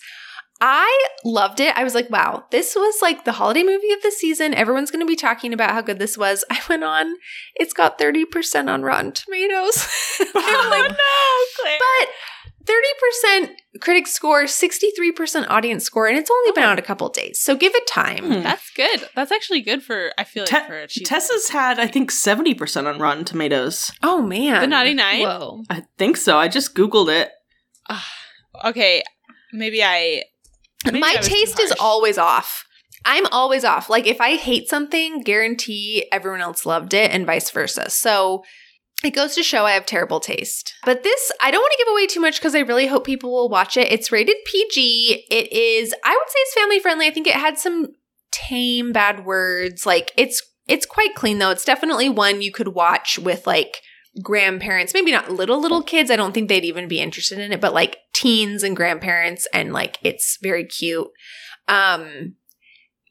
[0.60, 1.76] I loved it.
[1.76, 4.54] I was like, wow, this was like the holiday movie of the season.
[4.54, 6.44] Everyone's going to be talking about how good this was.
[6.50, 7.14] I went on,
[7.54, 9.86] it's got 30% on Rotten Tomatoes.
[10.20, 11.78] oh like, no, Claire.
[11.78, 12.08] but
[12.66, 16.68] 30% critic score, 63% audience score, and it's only been Oh.
[16.68, 17.40] out a couple days.
[17.40, 18.24] So give it time.
[18.24, 18.42] Hmm.
[18.42, 19.08] That's good.
[19.14, 20.10] That's actually good for.
[20.18, 20.88] I feel like Te- for a.
[20.88, 23.92] Tess's had, I think, 70% on Rotten Tomatoes.
[24.02, 24.62] Oh man.
[24.62, 25.20] the naughty nine.
[25.20, 25.62] Whoa.
[25.70, 26.38] I think so.
[26.38, 27.30] I just Googled it.
[28.64, 29.02] Okay,
[29.52, 30.22] maybe I.
[30.86, 32.64] maybe My I was too taste is always off.
[33.04, 33.88] I'm always off.
[33.88, 37.88] Like if I hate something, guarantee everyone else loved it and vice versa.
[37.90, 38.42] So
[39.04, 40.74] it goes to show I have terrible taste.
[40.84, 43.30] But this, I don't want to give away too much because I really hope people
[43.30, 43.92] will watch it.
[43.92, 45.26] It's rated PG.
[45.30, 47.06] It is, I would say it's family friendly.
[47.06, 47.88] I think it had some
[48.32, 49.86] tame bad words.
[49.86, 51.50] Like it's it's quite clean though.
[51.50, 53.82] It's definitely one you could watch with like
[54.22, 56.10] grandparents, maybe not little little kids.
[56.10, 59.72] I don't think they'd even be interested in it, but like teens and grandparents and
[59.72, 61.08] like it's very cute.
[61.68, 62.34] Um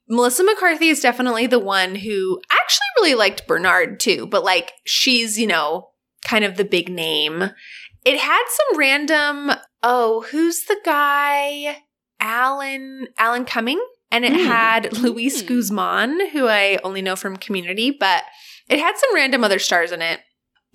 [0.07, 5.39] Melissa McCarthy is definitely the one who actually really liked Bernard too, but like she's,
[5.39, 5.89] you know,
[6.23, 7.41] kind of the big name.
[8.05, 11.77] It had some random, oh, who's the guy?
[12.19, 14.45] Alan Alan Cumming and it Hmm.
[14.45, 15.47] had Luis Hmm.
[15.47, 18.23] Guzman, who I only know from Community, but
[18.69, 20.21] it had some random other stars in it.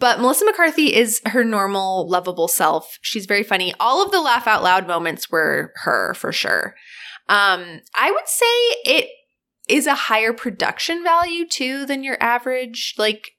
[0.01, 2.99] But Melissa McCarthy is her normal, lovable self.
[3.03, 3.75] She's very funny.
[3.79, 6.75] All of the laugh out loud moments were her for sure.
[7.29, 9.11] Um, I would say it
[9.69, 13.33] is a higher production value too than your average like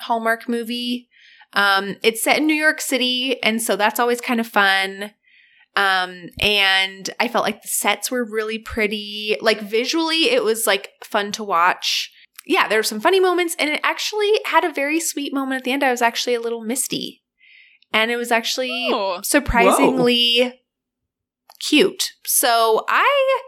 [0.00, 1.08] Hallmark movie.
[1.52, 5.12] Um, it's set in New York City, and so that's always kind of fun.
[5.76, 9.36] Um, and I felt like the sets were really pretty.
[9.40, 12.12] Like visually, it was like fun to watch.
[12.48, 15.64] Yeah, there were some funny moments, and it actually had a very sweet moment at
[15.64, 15.84] the end.
[15.84, 17.22] I was actually a little misty,
[17.92, 19.20] and it was actually Oh.
[19.22, 20.58] surprisingly
[21.60, 22.12] cute.
[22.24, 23.40] So I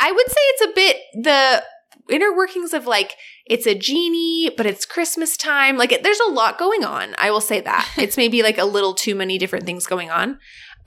[0.00, 1.64] I would say it's a bit the
[2.10, 3.14] inner workings of like
[3.46, 5.76] it's a genie, but it's Christmas time.
[5.76, 7.14] Like it, there's a lot going on.
[7.18, 7.88] I will say that.
[7.96, 10.38] it's maybe like a little too many different things going on.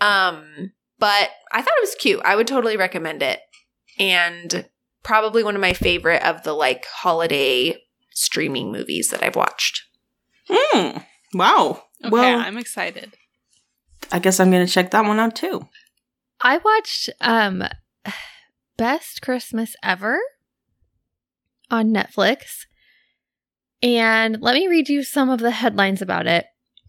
[0.02, 2.22] Um but I thought it was cute.
[2.26, 3.40] I would totally recommend it.
[3.98, 4.68] And
[5.04, 7.76] probably one of my favorite of the like holiday
[8.12, 9.84] streaming movies that I've watched.
[10.50, 10.98] Hmm.
[11.34, 11.84] Wow.
[12.04, 13.16] Okay, well, I'm excited.
[14.12, 15.68] I guess I'm going to check that one out too.
[16.42, 17.64] I watched um
[18.78, 20.20] Best Christmas Ever
[21.70, 22.66] on Netflix.
[23.82, 26.46] And let me read you some of the headlines about it.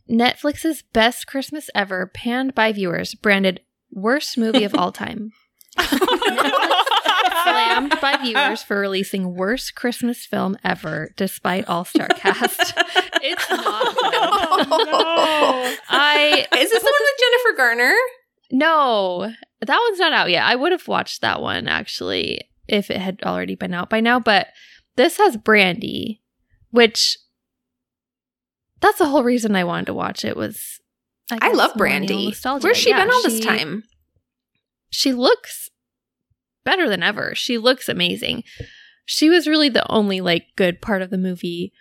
[0.09, 3.61] Netflix's Best Christmas Ever panned by viewers, branded
[3.93, 5.33] worst movie of all time.
[7.71, 12.75] Slammed by viewers for releasing worst Christmas film ever despite all-star cast.
[13.23, 13.85] it's not
[14.69, 14.69] good.
[14.69, 15.75] no.
[15.89, 17.95] I Is this the one with Jennifer Garner?
[18.53, 20.43] No, that one's not out yet.
[20.45, 24.19] I would have watched that one actually if it had already been out by now,
[24.21, 24.49] but
[24.97, 26.21] this has Brandy,
[26.71, 27.17] which
[28.81, 30.81] that's the whole reason I wanted to watch it was
[31.31, 32.35] I guess, love Brandy.
[32.61, 33.85] Where's she Yeah, been all this time?
[34.91, 35.70] She looks
[36.65, 37.35] better than ever.
[37.35, 38.45] She looks amazing.
[39.05, 41.73] She was really the only like good part of the movie.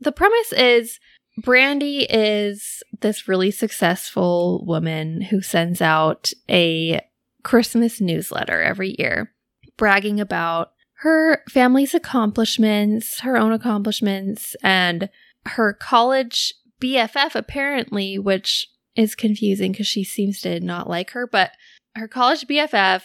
[0.00, 1.00] The premise is
[1.38, 7.00] Brandy is this really successful woman who sends out a
[7.42, 9.32] Christmas newsletter every year
[9.76, 15.08] bragging about her family's accomplishments, her own accomplishments, and
[15.46, 21.52] her college BFF, apparently, which is confusing because she seems to not like her, but
[21.96, 23.02] her college BFF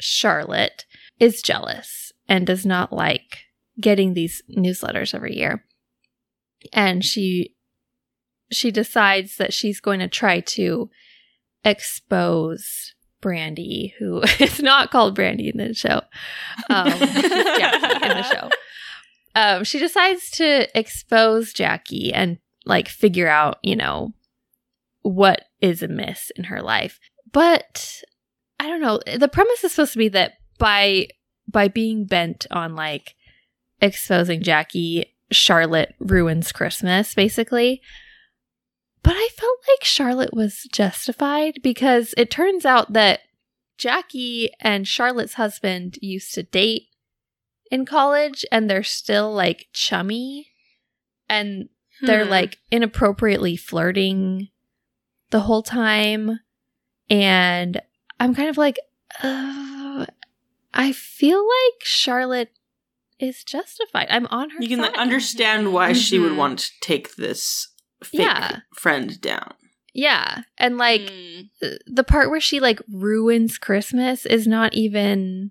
[0.00, 0.84] Charlotte
[1.18, 3.44] is jealous and does not like
[3.80, 5.64] getting these newsletters every year.
[6.72, 7.54] And she
[8.52, 10.90] she decides that she's going to try to
[11.64, 16.02] expose Brandy, who is not called Brandy in the show.
[16.68, 18.48] Um, Jackie in the show.
[19.34, 24.14] Um, she decides to expose Jackie and like figure out, you know,
[25.02, 26.98] what is amiss in her life.
[27.32, 28.02] But
[28.60, 29.00] I don't know.
[29.16, 31.08] The premise is supposed to be that by
[31.48, 33.14] by being bent on like
[33.80, 37.80] exposing Jackie, Charlotte ruins Christmas, basically.
[39.02, 43.20] But I felt like Charlotte was justified because it turns out that
[43.78, 46.88] Jackie and Charlotte's husband used to date
[47.70, 50.48] in college and they're still like chummy
[51.30, 51.70] and
[52.02, 52.30] they're Hmm.
[52.30, 54.48] like inappropriately flirting
[55.30, 56.40] the whole time.
[57.08, 57.80] And
[58.20, 58.78] I'm kind of like,
[59.22, 60.06] uh,
[60.74, 62.50] I feel like Charlotte
[63.18, 64.06] is justified.
[64.10, 64.94] I'm on her You can side.
[64.96, 66.36] understand why she would Mhm.
[66.36, 67.68] want to take this
[68.04, 68.60] fake Yeah.
[68.74, 69.54] friend down.
[69.92, 70.42] Yeah.
[70.58, 71.40] And like Hmm.
[71.60, 75.50] th- the part where she like ruins Christmas is not even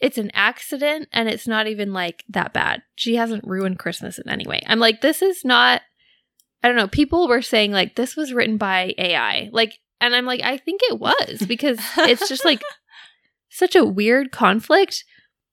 [0.00, 2.82] it's an accident and it's not even like that bad.
[2.96, 4.60] She hasn't ruined Christmas in any way.
[4.66, 5.82] I'm like this is not
[6.62, 9.48] I don't know, people were saying like this was written by AI.
[9.52, 12.62] Like and I'm like I think it was because it's just like
[13.50, 15.04] such a weird conflict.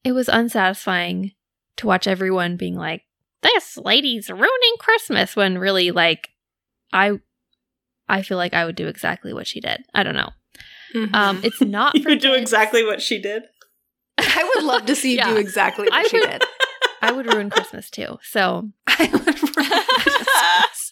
[0.04, 1.32] It was unsatisfying
[1.78, 3.04] to watch everyone being like
[3.42, 6.30] this lady's ruining Christmas when really like
[6.92, 7.20] I
[8.08, 9.84] I feel like I would do exactly what she did.
[9.94, 10.30] I don't know.
[10.94, 11.14] Mhm.
[11.14, 13.44] Um, it's not You for would do exactly what she did.
[14.18, 15.30] I would love to see you Yeah.
[15.32, 16.44] do exactly what I she would- did.
[17.02, 18.18] I would ruin Christmas too.
[18.22, 20.92] So, I would ruin Christmas.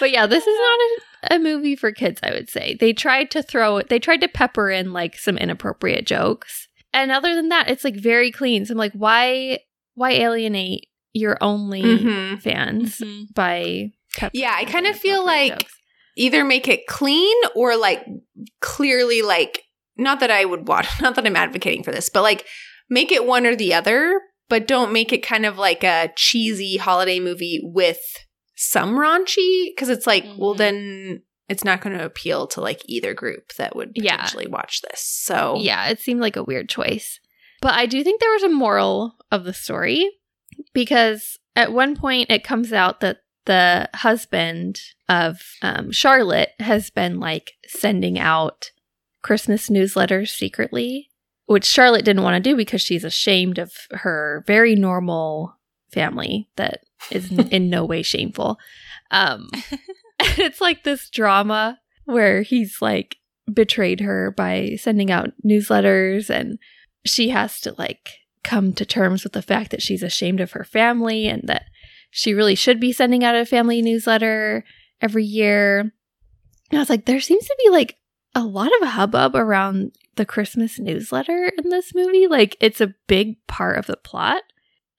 [0.00, 2.20] but yeah, this is not a, a movie for kids.
[2.22, 6.06] I would say they tried to throw they tried to pepper in like some inappropriate
[6.06, 8.64] jokes, and other than that, it's like very clean.
[8.64, 9.58] So I'm like, why
[9.94, 12.40] why alienate your only Mhm.
[12.40, 13.34] fans Mhm.
[13.34, 13.90] by
[14.32, 15.74] Yeah, I kind of feel like- jokes?
[16.16, 18.04] Either make it clean or like
[18.60, 19.62] clearly like
[19.96, 22.44] not that I would watch, not that I'm advocating for this, but like
[22.88, 26.76] make it one or the other, but don't make it kind of like a cheesy
[26.76, 27.98] holiday movie with
[28.60, 30.58] some raunchy because it's like, well, Mhm.
[30.58, 34.16] then it's not going to appeal to like either group that would Yeah.
[34.16, 35.00] potentially watch this.
[35.00, 37.20] So Yeah, it seemed like a weird choice.
[37.62, 40.10] But I do think there was a moral of the story
[40.74, 47.18] because at one point it comes out that the husband of um, Charlotte has been
[47.18, 48.72] like sending out
[49.22, 51.08] Christmas newsletters secretly,
[51.46, 55.54] which Charlotte didn't want to do because she's ashamed of her very normal
[55.90, 58.58] family that is in no way shameful.
[59.10, 59.50] Um,
[60.20, 63.16] it's like this drama where he's like
[63.52, 66.58] betrayed her by sending out newsletters and
[67.04, 68.10] she has to like
[68.42, 71.64] come to terms with the fact that she's ashamed of her family and that
[72.10, 74.64] she really should be sending out a family newsletter
[75.00, 75.80] every year.
[75.80, 75.92] And
[76.72, 77.96] I was like, there seems to be like
[78.34, 82.26] a lot of hubbub around the Christmas newsletter in this movie.
[82.26, 84.42] Like, it's a big part of the plot.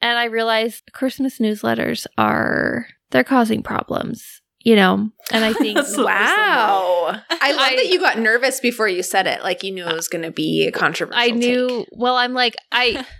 [0.01, 5.09] And I realized Christmas newsletters are, they're causing problems, you know?
[5.31, 7.21] And I think, Wow.
[7.29, 9.43] I love I- that you got nervous before you said it.
[9.43, 11.67] Like you knew it was going to be a controversial I knew.
[11.67, 11.87] take.
[11.91, 13.05] Well, I'm like I.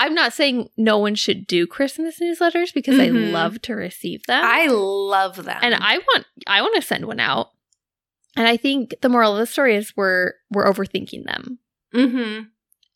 [0.00, 3.32] I'm not saying no one should do Christmas newsletters because I Mhm.
[3.32, 4.44] love to receive them.
[4.44, 5.58] I love them.
[5.60, 7.48] and I want I want to send one out.
[8.36, 11.58] And I think the moral of the story is we're we're overthinking them
[11.92, 12.42] mm-hmm.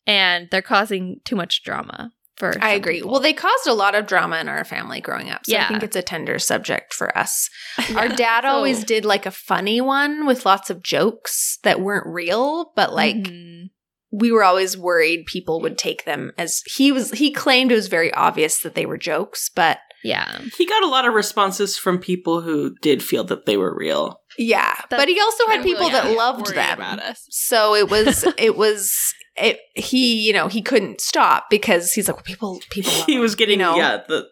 [0.07, 2.95] and they're causing too much drama for I agree.
[2.95, 3.11] people.
[3.11, 5.45] Well, they caused a lot of drama in our family growing up.
[5.45, 7.49] So I think it's a tender subject for us.
[7.95, 12.07] Our dad So- always did like a funny one with lots of jokes that weren't
[12.07, 13.69] real, but like Mhm.
[14.11, 17.87] we were always worried people would take them as he was he claimed it was
[17.87, 20.39] very obvious that they were jokes, but yeah.
[20.57, 24.19] He got a lot of responses from people who did feel that they were real.
[24.37, 24.73] yeah.
[24.89, 26.77] but he also had people really that loved worried them.
[26.79, 27.25] about us.
[27.29, 32.17] So it was it was it he, you know, he couldn't stop because he's like
[32.17, 33.75] well, people people love he was getting you know?
[33.75, 34.27] yeah the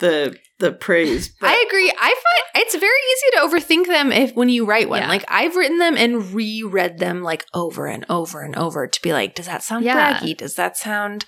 [0.00, 1.28] the the praise.
[1.40, 1.92] But I agree.
[1.98, 5.02] I find it's very easy to overthink them if when you write one.
[5.02, 5.08] Yeah.
[5.08, 9.12] Like I've written them and reread them like over and over and over to be
[9.12, 10.14] like, does that sound Yeah.
[10.20, 10.36] braggy?
[10.36, 11.24] Does that sound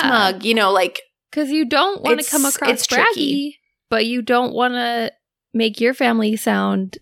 [0.00, 0.08] Yeah.
[0.30, 0.44] smug?
[0.44, 3.58] You know, like Because you don't want to come across it's braggy, tricky.
[3.90, 5.12] but you don't want to
[5.54, 6.98] make your family sound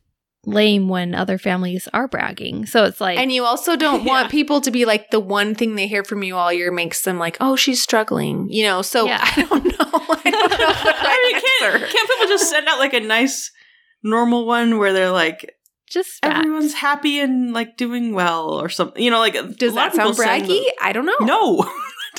[0.47, 2.65] lame when other families are bragging.
[2.67, 4.31] So it's like, and you also don't want Yeah.
[4.31, 7.19] people to be like the one thing they hear from you all year makes them
[7.19, 8.49] like, oh, she's struggling.
[8.51, 9.19] You know, so Yeah.
[9.23, 9.71] I don't know.
[10.25, 11.43] I don't know I mean,
[11.81, 13.51] can't, can't people just send out like a nice
[14.03, 15.55] normal one where they're like
[15.91, 16.39] just facts.
[16.39, 19.03] everyone's happy and like doing well or something.
[19.03, 20.63] You know, like Does that sound braggy?
[20.81, 21.17] I don't know.
[21.21, 21.71] No,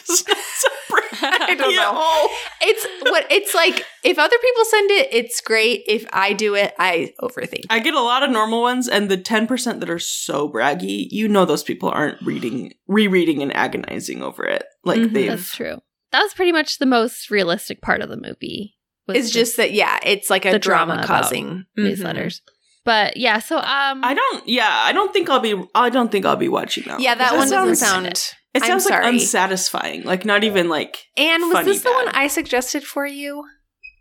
[0.05, 0.75] does not sound
[1.41, 2.27] I don't at know.
[2.61, 3.85] It's what it's like.
[4.03, 5.83] If other people send it, it's great.
[5.87, 7.65] If I do it, I overthink.
[7.69, 11.07] I get a lot of normal ones, and the ten percent that are so braggy,
[11.11, 14.63] you know, those people aren't reading, rereading, and agonizing over it.
[14.83, 15.13] Like Mhm.
[15.13, 15.81] they've That's true.
[16.11, 18.75] That was pretty much the most realistic part of the movie.
[19.07, 22.41] was It's just that, yeah, it's like a the drama drama about causing newsletters.
[22.83, 24.47] But yeah, so um I don't.
[24.47, 25.53] Yeah, I don't think I'll be.
[25.75, 26.99] I don't think I'll be watching that.
[26.99, 28.37] Yeah, that That one doesn't sounds- sound.
[28.53, 30.03] It sounds like unsatisfying.
[30.03, 31.05] Like not even like.
[31.17, 32.09] And was this the one.
[32.09, 33.43] I suggested for you?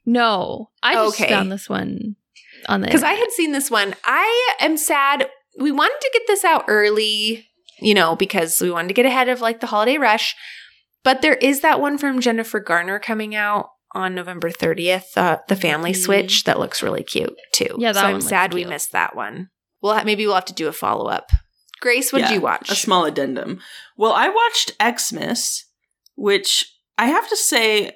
[0.06, 0.70] no.
[0.82, 1.28] I just Okay.
[1.32, 2.16] found this one
[2.68, 3.94] on the Because I had seen this one.
[4.04, 5.28] I am sad.
[5.58, 7.46] We wanted to get this out early,
[7.80, 10.34] you know, because we wanted to get ahead of like the holiday rush.
[11.04, 15.56] But there is that one from Jennifer Garner coming out on November 30th, uh, The
[15.56, 15.96] Family Mhm.
[16.04, 17.74] Switch, that looks really cute too.
[17.78, 19.48] Yeah, that so I'm sad we missed that one.
[19.82, 21.30] Well, ha- maybe we'll have to do a follow up.
[21.80, 22.70] Grace, what did Yeah, you watch?
[22.70, 23.60] A small addendum.
[23.96, 25.64] Well, I watched EXmas,
[26.16, 26.64] which
[26.98, 27.92] I have to say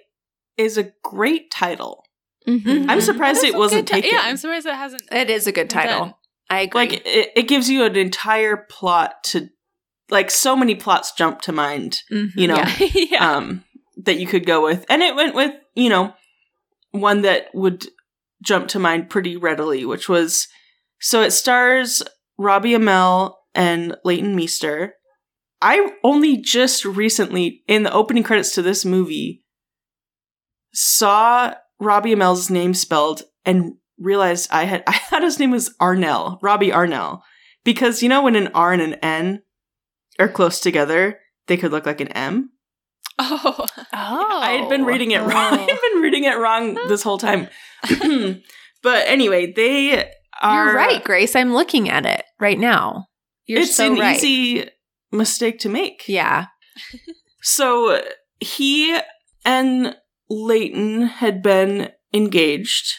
[0.57, 2.05] is a great title.
[2.47, 2.89] Mhm.
[2.91, 3.03] I'm Mhm.
[3.03, 4.19] surprised it wasn't good ti- taken.
[4.19, 5.03] Yeah, I'm surprised it hasn't.
[5.13, 6.01] it is a good title.
[6.07, 6.15] Done.
[6.51, 6.81] I agree.
[6.81, 9.49] Like it, it gives you an entire plot to,
[10.11, 12.03] like so many plots jump to mind.
[12.13, 12.31] Mhm.
[12.37, 12.77] You know, Yeah.
[12.95, 13.37] yeah.
[13.37, 13.65] um,
[13.97, 16.15] that you could go with, and it went with you know
[16.91, 17.87] one that would
[18.43, 20.47] jump to mind pretty readily, which was
[21.01, 22.03] so it stars
[22.37, 24.95] Robbie Amell and Leighton Meester.
[25.63, 29.43] I only just recently, in the opening credits to this movie,
[30.73, 36.39] saw Robbie Amell's name spelled and realized I had I thought his name was Arnell,
[36.43, 37.21] Robbie Arnell,
[37.65, 39.43] because you know when an R and an N
[40.19, 42.51] are close together, they could look like an M.
[43.19, 43.55] oh.
[43.59, 43.67] oh.
[43.93, 45.31] I had been reading it wrong.
[45.33, 45.57] Oh.
[45.61, 45.67] I Oh.
[45.67, 47.49] had been reading it wrong this whole time.
[48.83, 50.11] but anyway, they
[50.43, 51.37] are You're right, Grace.
[51.37, 53.07] I'm looking at it right now.
[53.47, 54.17] You're it's so an right.
[54.17, 54.69] easy
[55.13, 56.05] mistake to make.
[56.09, 56.47] Yeah.
[57.47, 58.03] So
[58.41, 58.99] he
[59.45, 59.95] and
[60.31, 62.95] Leighton had been engaged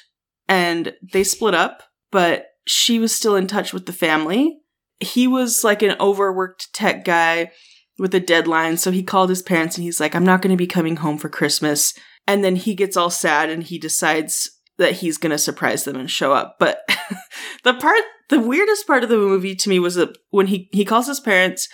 [0.47, 1.81] and they split up,
[2.11, 4.59] but she was still in touch with the family.
[4.99, 7.51] He was like an overworked tech guy
[7.97, 10.57] with a deadline, so he called his parents and he's like, I'm not going to
[10.57, 11.95] be coming home for Christmas.
[12.27, 15.95] And then he gets all sad and he decides that he's going to surprise them
[15.95, 16.57] and show up.
[16.59, 16.87] But
[17.65, 17.99] the part,
[18.29, 21.19] the weirdest part of the movie to me was that when he, he calls his
[21.19, 21.67] parents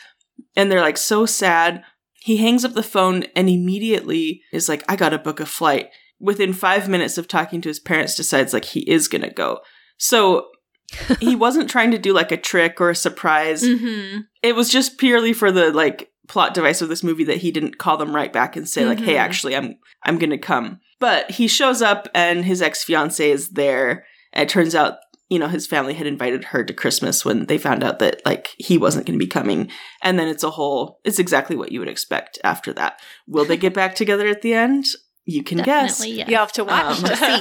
[0.55, 1.83] and they're like so sad,
[2.23, 5.89] he hangs up the phone and immediately is like, I gotta book a flight.
[6.19, 9.59] Within five minutes of talking to his parents, decides like he is gonna go.
[9.97, 10.47] So
[11.19, 13.63] he wasn't trying to do like a trick or a surprise.
[13.63, 14.21] Mm-hmm.
[14.43, 17.77] It was just purely for the like plot device of this movie that he didn't
[17.77, 19.19] call them right back and say like, "Hey, Mhm.
[19.19, 24.05] actually, I'm I'm gonna come." But he shows up and his ex fiance is there.
[24.33, 24.97] And it turns out,
[25.31, 28.49] you know, his family had invited her to Christmas when they found out that like
[28.57, 29.71] he wasn't going to be coming.
[30.03, 30.99] And then it's a whole.
[31.05, 32.99] It's exactly what you would expect after that.
[33.27, 34.85] Will they get back together at the end?
[35.23, 36.05] You can guess.
[36.05, 36.27] Yes.
[36.27, 37.23] You have to watch Um, to see.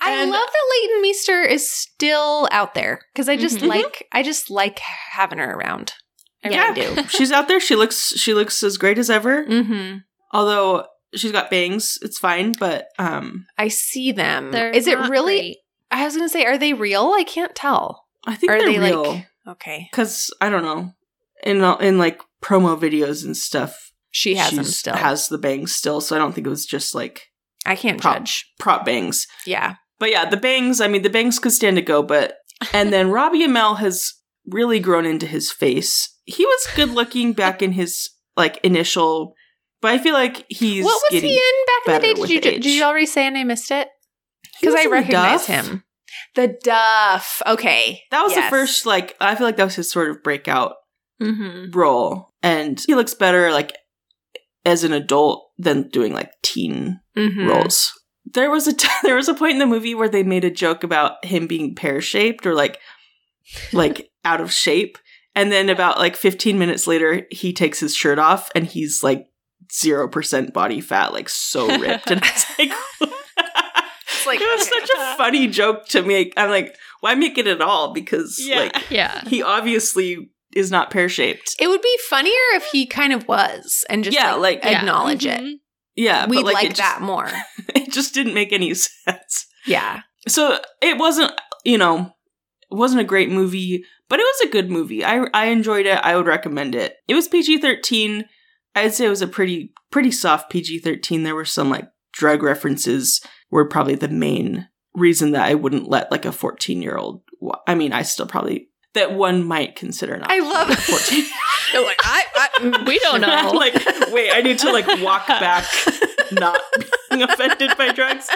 [0.00, 3.68] I And- love that Leighton Meester is still out there because I just Mhm.
[3.68, 5.92] like I just like having her around.
[6.44, 6.72] I Yeah.
[6.72, 7.08] really do.
[7.08, 7.60] She's out there.
[7.60, 8.14] She looks.
[8.16, 9.44] She looks as great as ever.
[9.44, 9.98] Mm-hmm.
[10.32, 12.52] Although she's got bangs, it's fine.
[12.58, 14.52] But um, I see them.
[14.52, 15.38] They're is it really?
[15.40, 15.56] great.
[15.90, 17.12] I was gonna say, are they real?
[17.16, 18.06] I can't tell.
[18.26, 19.22] I think Are they're they, like- real.
[19.46, 20.92] Okay, Because I don't know.
[21.42, 24.94] In in like promo videos and stuff, she has them still.
[24.96, 26.00] Has the bangs still?
[26.02, 27.28] So I don't think it was just like
[27.64, 28.52] I can't prop, judge.
[28.58, 29.26] prop bangs.
[29.46, 29.76] Yeah.
[29.98, 30.80] But yeah, the bangs.
[30.82, 32.02] I mean, the bangs could stand to go.
[32.02, 32.36] But
[32.74, 34.12] and then Robbie Amell has
[34.46, 36.14] really grown into his face.
[36.24, 39.34] He was good looking back in his like initial,
[39.80, 42.14] but I feel like he's what was he in back in the day?
[42.14, 43.88] Did you did you already say and I missed it?
[44.60, 45.66] Because I recognize Duff.
[45.66, 45.84] him.
[46.34, 47.42] The Duff.
[47.46, 48.44] Okay, That was Yes.
[48.44, 50.74] the first like I feel like that was his sort of breakout
[51.22, 51.76] Mm-hmm.
[51.76, 53.76] role, and he looks better like
[54.64, 57.48] as an adult than doing like teen Mm-hmm.
[57.48, 57.92] roles.
[58.34, 60.50] There was a t- there was a point in the movie where they made a
[60.50, 62.78] joke about him being pear shaped or like
[63.72, 64.98] like out of shape,
[65.34, 69.26] and then about like 15 minutes later, he takes his shirt off and he's like
[69.72, 72.70] zero percent body fat, like so ripped, and it's like.
[74.30, 76.32] It's like, it was such a funny joke to make.
[76.36, 77.92] I'm like, why make it at all?
[77.92, 78.56] Because Yeah.
[78.60, 79.22] like Yeah.
[79.26, 81.54] he obviously is not pear shaped.
[81.60, 84.78] It would be funnier if he kind of was and just Yeah, like, like- Yeah.
[84.80, 85.40] acknowledge it.
[85.40, 85.54] Mhm.
[85.94, 87.30] Yeah, We'd like, like, it that Just, more.
[87.74, 89.46] it just didn't make any sense.
[89.66, 90.00] Yeah.
[90.28, 91.32] So it wasn't,
[91.64, 92.12] you know,
[92.70, 95.04] it wasn't a great movie, but it was a good movie.
[95.04, 95.98] I I enjoyed it.
[96.02, 96.96] I would recommend it.
[97.08, 98.26] It was PG thirteen.
[98.74, 101.22] I'd say it was a pretty pretty soft PG thirteen.
[101.24, 103.20] There were some like drug references
[103.50, 107.22] were probably the main reason that I wouldn't let like a fourteen year old
[107.66, 110.30] I mean, I still probably that one might consider not.
[110.30, 111.24] I love 14.
[111.72, 113.50] You're like, I, I, We don't know.
[113.54, 113.74] like,
[114.10, 115.64] wait, I need to like walk back,
[116.32, 116.58] not
[117.10, 118.28] being offended by drugs.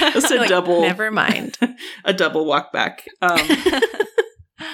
[0.00, 1.56] It's a Like, double, Never mind.
[2.04, 3.04] a double walk back.
[3.22, 3.38] Um,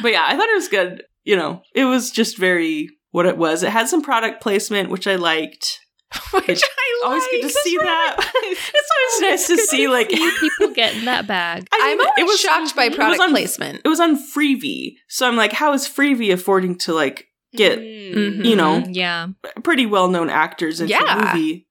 [0.03, 1.03] but yeah, I thought it was good.
[1.25, 3.62] You know, it was just very what it was.
[3.62, 5.81] It had some product placement, which I liked.
[6.33, 6.67] Which It's I
[7.03, 7.09] like.
[7.11, 8.17] Always good to see that.
[8.35, 8.91] it's
[9.21, 11.67] always nice to see like See people get in that bag.
[11.73, 13.81] I mean, always it was shocked by it was product on- placement.
[13.85, 18.45] It was on Freevee, so I'm like, how is Freevee affording to like get Mm.
[18.45, 19.29] you know Yeah.
[19.62, 21.33] pretty well known actors into Yeah.
[21.33, 21.69] a movie?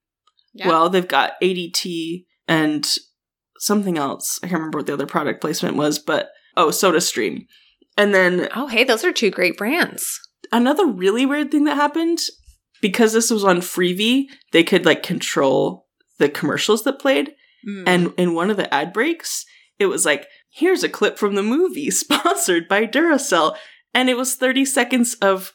[0.54, 0.68] Yeah.
[0.68, 2.86] Well, they've got ADT and
[3.58, 4.38] something else.
[4.42, 7.46] I can't remember what the other product placement was, but oh, SodaStream.
[7.96, 10.20] And then Oh, hey, those are two great brands.
[10.52, 12.18] another really weird thing that happened
[12.84, 15.86] because this was on Freevee, they could like control
[16.18, 17.34] the commercials that played.
[17.66, 17.84] Mm.
[17.86, 19.46] And in one of the ad breaks,
[19.78, 23.56] it was like, here's a clip from the movie sponsored by Duracell.
[23.94, 25.54] And it was 30 seconds of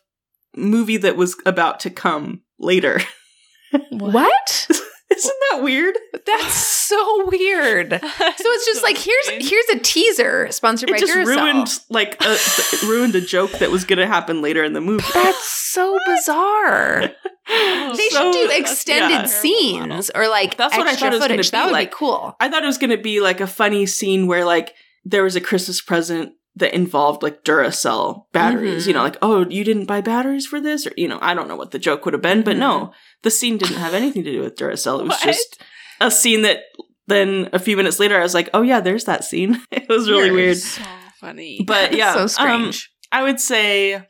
[0.56, 3.00] movie that was about to come later.
[3.92, 4.68] what?
[5.18, 5.97] Isn't that weird?
[6.26, 7.99] That's so weird.
[8.39, 11.26] So it's just like here's here's a teaser sponsored by It just Duracell.
[11.26, 12.38] ruined like a,
[12.86, 15.03] ruined a joke that was going to happen later in the movie.
[15.14, 17.10] That's so bizarre.
[17.47, 19.26] They So- should do extended yeah.
[19.26, 21.95] scenes or like That's what I thought it was gonna be, that would like- be
[21.95, 22.36] cool.
[22.39, 24.74] I thought it was going to be like a funny scene where like
[25.05, 28.84] there was a Christmas present that involved like Duracell batteries.
[28.84, 28.88] Mhm.
[28.88, 31.47] You know, like oh, you didn't buy batteries for this, or you know, I don't
[31.47, 32.93] know what the joke would have been, but no,
[33.24, 34.99] the scene didn't have anything to do with Duracell.
[35.01, 35.24] It was What?
[35.24, 35.62] just
[36.01, 36.60] a scene that
[37.07, 39.60] then a few minutes later I was like, oh yeah, there's that scene.
[39.72, 40.84] it was really You're weird, So
[41.20, 41.64] funny.
[41.66, 42.91] but yeah, so um, strange.
[43.12, 44.05] I would say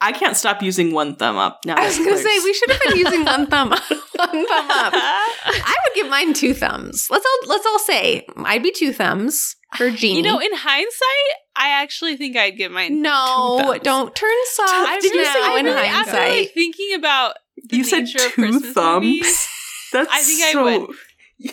[0.00, 1.76] I can't stop using one thumb up now.
[1.76, 3.82] I was gonna say we should have been using one thumb, up.
[3.90, 4.92] one thumb up.
[4.96, 7.06] I would give mine two thumbs.
[7.08, 10.16] Let's all let's all say I'd be two thumbs for Genie.
[10.16, 13.02] You know, in hindsight, I actually think I'd give mine.
[13.02, 13.80] no, thumbs.
[13.82, 16.38] don't turn soft I Did you really- say now I in really- after, hindsight.
[16.38, 17.36] like, thinking about
[17.68, 19.04] the You said nature of two Christmas thumbs?
[19.04, 19.48] movies
[19.92, 20.96] That's I think I so- would.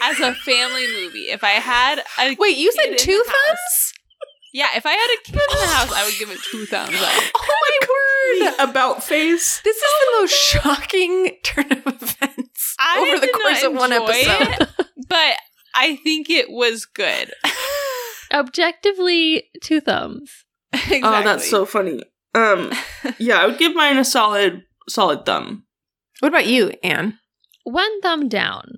[0.02, 3.30] as a family movie, if I had a Wait, you kid said in two the
[3.32, 3.94] house- thumbs?
[4.52, 6.96] Yeah, if I had a kid in the house, I would give it two thumbs
[7.00, 7.24] up.
[7.36, 8.70] Oh my word!
[8.70, 9.62] about face.
[9.62, 13.92] This is the oh most shocking turn of events I over the course of one
[13.92, 14.62] episode.
[14.62, 14.70] it,
[15.08, 15.34] but
[15.76, 17.32] I think it was good.
[18.34, 20.46] Objectively, two thumbs.
[20.74, 21.02] exactly.
[21.04, 22.02] Oh, that's so funny.
[22.36, 22.72] Um,
[23.18, 25.64] yeah, I would give mine a solid, solid thumb.
[26.20, 27.18] What about you, Anne?
[27.64, 28.76] One thumb down.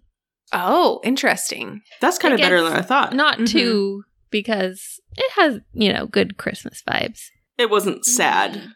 [0.54, 1.82] Oh, interesting.
[2.02, 3.14] That's kind of better than I thought.
[3.14, 3.48] Not Mhm.
[3.50, 7.22] two, because it has, you know, good Christmas vibes.
[7.58, 8.54] it wasn't sad.
[8.54, 8.68] Mm.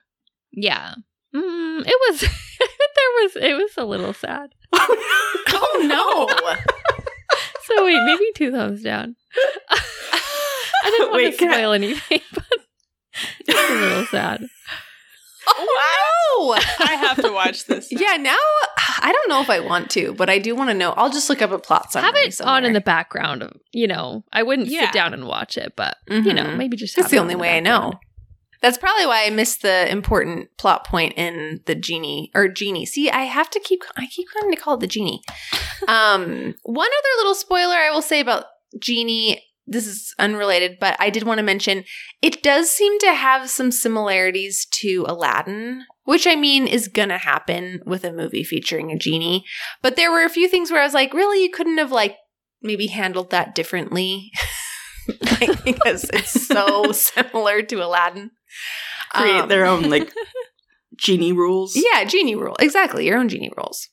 [0.54, 0.94] Yeah.
[1.34, 2.20] Mm, it was,
[2.60, 4.52] there was, it was a little sad.
[4.74, 6.56] Oh no!
[7.66, 9.16] So wait, maybe two thumbs down.
[10.86, 12.46] I didn't want Wait, to can I- spoil anything, but
[13.40, 14.46] it's a little sad.
[15.48, 16.54] oh no!
[16.86, 17.92] I have to watch this.
[17.92, 18.00] now.
[18.02, 18.38] Yeah, now
[19.02, 20.92] I don't know if I want to, but I do want to know.
[20.92, 22.08] I'll just look up a plot summary.
[22.08, 23.44] have it on in the background.
[23.44, 24.82] Of, you know, I wouldn't Yeah.
[24.86, 26.96] sit down and watch it, but you know, maybe just.
[26.96, 27.94] That's have the it only in way I know.
[28.62, 32.86] That's probably why I missed the important plot point in the genie or genie.
[32.88, 35.22] See, I have to keep I keep wanting to call it the genie.
[35.88, 38.46] Um, one other little spoiler I will say about
[38.80, 39.44] genie.
[39.68, 41.86] This is unrelated, but I did want to mention
[42.22, 47.82] it does seem to have some similarities to Aladdin, which I mean is gonna happen
[47.86, 49.44] with a movie featuring a genie.
[49.82, 52.16] But there were a few things where I was like, really, you couldn't have like
[52.62, 54.32] maybe handled that differently.
[55.40, 58.32] like, because it's so similar to Aladdin.
[59.14, 60.14] Create Um, their own like
[60.98, 61.76] genie rules.
[61.76, 62.56] Yeah, genie rule.
[62.60, 63.06] Exactly.
[63.08, 63.90] Your own genie rules.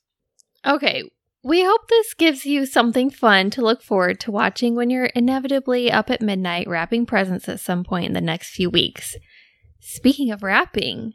[0.67, 1.03] Okay.
[1.45, 5.91] We hope this gives you something fun to look forward to watching when you're inevitably
[5.91, 9.17] up at midnight wrapping presents at some point in the next few weeks.
[9.81, 11.15] Speaking of wrapping,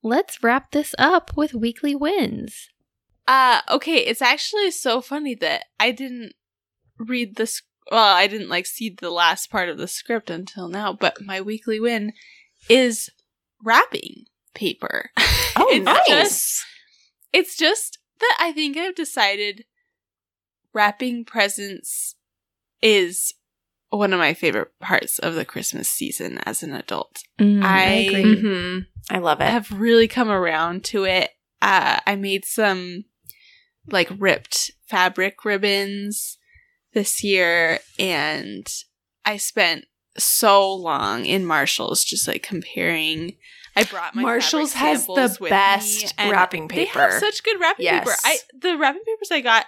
[0.00, 2.68] let's wrap this up with weekly wins.
[3.26, 6.34] Uh, okay, it's actually so funny that I didn't
[6.96, 7.62] read this.
[7.90, 11.40] Well, I didn't like see the last part of the script until now, but my
[11.40, 12.12] weekly win
[12.68, 13.10] is
[13.62, 15.10] wrapping paper.
[15.56, 16.66] Oh, it's Just,
[17.32, 17.98] it's just
[18.28, 19.64] that I think I've decided
[20.72, 22.16] wrapping presents
[22.82, 23.32] is
[23.90, 27.22] one of my favorite parts of the Christmas season as an adult.
[27.38, 29.50] Mm, I- I love I it.
[29.50, 31.30] have really come around to it.
[31.62, 33.04] Uh, I made some
[33.86, 36.38] like ripped fabric ribbons
[36.92, 38.66] this year, and
[39.24, 39.84] I spent
[40.16, 43.36] so long in Marshalls just like comparing.
[43.76, 47.18] I brought my Marshalls has the best wrapping They have paper.
[47.20, 48.10] such good wrapping paper.
[48.10, 48.20] Yes.
[48.24, 49.66] I the wrapping papers I got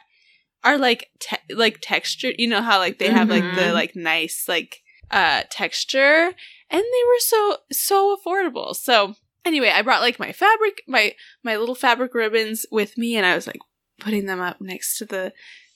[0.64, 2.36] are like te- like textured.
[2.38, 3.74] You know how like they have like the Mhm.
[3.74, 6.32] like nice like uh, texture,
[6.70, 8.74] and they were so so affordable.
[8.74, 13.24] So anyway, I brought like my fabric, my my little fabric ribbons with me, and
[13.26, 13.61] I was like
[14.00, 15.32] putting them up next to the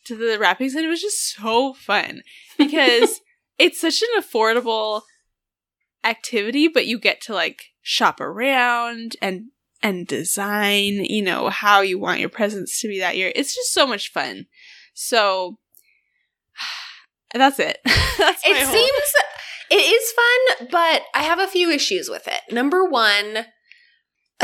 [0.07, 2.23] to the wrappings, and it was just so fun
[2.59, 3.21] because
[3.59, 5.03] it's such an affordable
[6.05, 9.47] activity, but you get to like shop around and
[9.83, 13.33] and design, you know, how you want your presents to be that year.
[13.35, 14.47] It's just so much fun.
[14.95, 15.59] So
[17.35, 17.79] that's it.
[17.85, 19.13] that's It whole- seems
[19.73, 20.13] it is
[20.59, 22.41] fun, but I have a few issues with it.
[22.53, 23.47] Number one,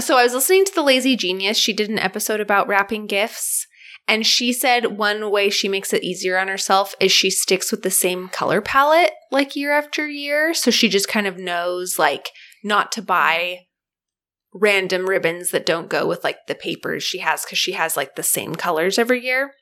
[0.01, 1.59] so I was listening to the Lazy Genius.
[1.59, 3.67] She did an episode about wrapping gifts,
[4.09, 7.83] and she said one way she makes it easier on herself is she sticks with
[7.83, 10.55] the same color palette like year after year.
[10.55, 12.29] So she just kind of knows like
[12.63, 13.67] not to buy
[14.55, 18.15] random ribbons that don't go with like the papers she has because she has like
[18.17, 19.53] the same colors every year.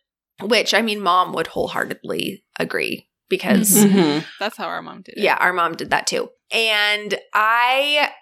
[0.42, 4.24] Which I mean, mom would wholeheartedly agree because Mhm.
[4.38, 5.22] that's how our mom did it.
[5.22, 6.30] yeah, our mom did that too.
[6.50, 8.12] And I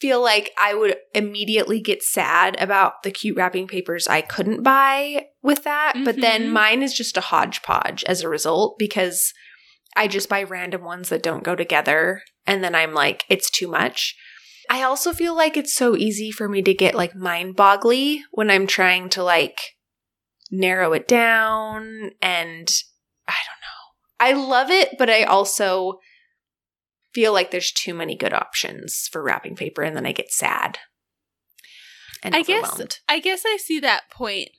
[0.00, 5.26] feel like I would immediately get sad about the cute wrapping papers I couldn't buy
[5.42, 5.94] with that.
[6.04, 6.52] But then Mhm.
[6.52, 9.32] mine is just a hodgepodge as a result because
[9.96, 12.22] I just buy random ones that don't go together.
[12.46, 14.14] And then I'm like, it's too much.
[14.68, 18.50] I also feel like it's so easy for me to get like mind boggly when
[18.50, 19.58] I'm trying to like
[20.50, 22.10] narrow it down.
[22.20, 22.70] And
[23.26, 23.86] I don't know.
[24.18, 26.00] I love it, but I also
[27.16, 30.78] feel like there's too many good options for wrapping paper and then I get sad.
[32.22, 32.78] And I guess.
[33.08, 34.50] I guess I see that point.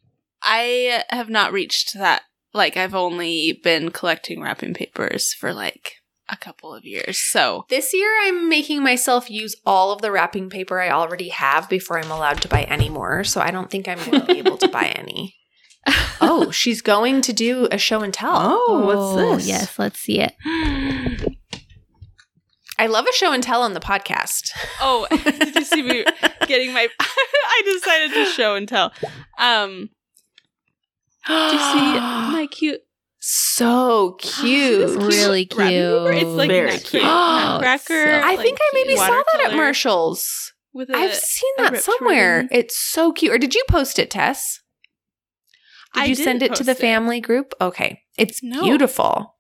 [0.42, 2.24] I have not reached that.
[2.56, 5.98] Like I've only been collecting wrapping papers for like
[6.30, 7.20] a couple of years.
[7.20, 11.70] So This year, I'm making myself use all of the wrapping paper I already have
[11.70, 13.24] before I'm allowed to buy any more.
[13.24, 15.36] So I don't think I'm going to be able to buy any.
[16.20, 18.34] Oh, she's going to do a show and tell.
[18.34, 19.48] Oh, what's oh, this?
[19.48, 20.34] Yes, let's see it.
[22.80, 24.52] I love a show and tell on the podcast.
[24.80, 26.06] Oh, did you see me
[26.48, 28.94] getting my I decided to show and tell.
[29.40, 29.90] Um
[31.28, 32.82] do you see my cute
[33.20, 34.96] So cute.
[35.02, 35.60] Really cute.
[35.60, 36.12] paper?
[36.14, 37.04] It's like Very nut- cute.
[37.04, 38.22] nutcracker.
[38.24, 40.54] I so think I maybe saw that at Marshall's.
[40.74, 42.38] with a I've seen that somewhere.
[42.44, 42.50] ribbon.
[42.52, 43.34] It's so cute.
[43.34, 44.62] Or did you post it, Tess?
[45.96, 46.82] Did I you send it to the post it.
[46.82, 47.54] family group?
[47.60, 48.02] Okay.
[48.18, 48.64] It's No.
[48.64, 49.37] beautiful.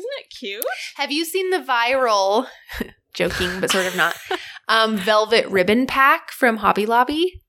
[0.00, 0.64] Isn't it cute?
[0.96, 2.46] Have you seen the viral,
[3.14, 4.16] joking, but sort of not,
[4.68, 7.42] um, velvet ribbon pack from Hobby Lobby?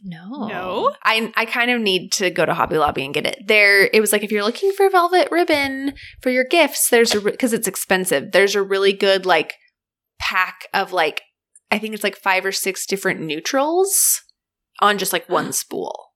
[0.00, 0.46] No.
[0.46, 0.94] No.
[1.02, 3.46] I, I kind of need to go to Hobby Lobby and get it.
[3.46, 7.20] There, it was like if you're looking for velvet ribbon for your gifts, there's a
[7.20, 8.30] because it's expensive.
[8.32, 9.54] There's a really good like
[10.20, 11.22] pack of like
[11.70, 14.22] I think it's like five or six different neutrals
[14.80, 16.06] on just like one spool.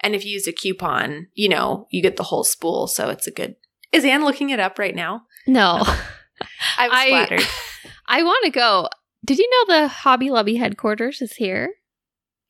[0.00, 2.86] And if you use a coupon, you know you get the whole spool.
[2.86, 3.56] So it's a good.
[3.92, 5.22] Is Anne looking it up right now?
[5.46, 5.82] No.
[6.78, 7.46] I was I- flattered.
[8.08, 8.88] I want to go.
[9.24, 11.70] Did you know the Hobby Lobby headquarters is here?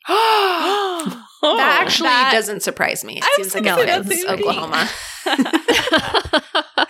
[0.09, 1.27] Oh.
[1.43, 3.19] that actually that- doesn't surprise me.
[3.19, 4.49] It I seems was like gonna it say that fits same thing.
[4.49, 4.89] Oklahoma.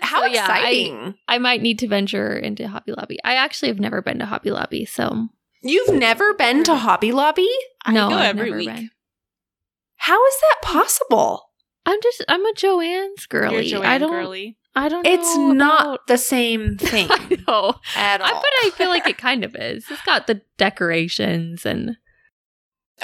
[0.00, 1.14] How So, yeah, I- exciting!
[1.28, 3.18] I might need to venture into Hobby Lobby.
[3.24, 5.28] I actually have never been to Hobby Lobby, so
[5.62, 7.48] You've never been to Hobby Lobby?
[7.84, 8.68] I no, go I've every never week.
[8.68, 8.90] been.
[9.96, 11.50] How is that possible?
[11.86, 13.66] I'm just I'm a Joann's girly.
[13.68, 14.56] You're Joanne I don't girly.
[14.74, 15.10] I don't know.
[15.12, 17.74] It's know not about- the same thing I know.
[17.96, 18.26] at all.
[18.26, 19.84] I, but I feel like it kind of is.
[19.90, 21.96] It's got the decorations and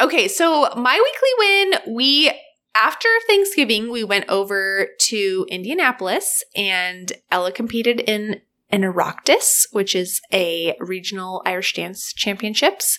[0.01, 2.31] Okay, so my weekly win, we
[2.75, 8.41] after Thanksgiving, we went over to Indianapolis and Ella competed in
[8.71, 12.99] an Oireachtas, which is a regional Irish dance championships.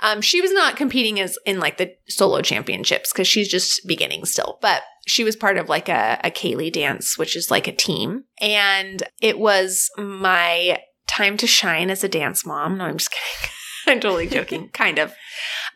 [0.00, 4.24] Um, she was not competing as in like the solo championships because she's just beginning
[4.24, 7.72] still, but she was part of like a, a céilí dance, which is like a
[7.72, 8.24] team.
[8.40, 12.78] And it was my time to shine as a dance mom.
[12.78, 13.50] No, I'm just kidding.
[13.86, 14.68] I'm totally joking.
[14.72, 15.10] kind of.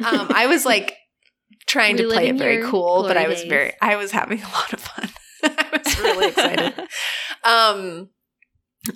[0.05, 0.97] Um, I was like
[1.66, 3.49] trying to play it very cool, but I was days.
[3.49, 5.09] very, I was having a lot of fun.
[5.42, 6.88] I was really excited.
[7.42, 8.09] Um,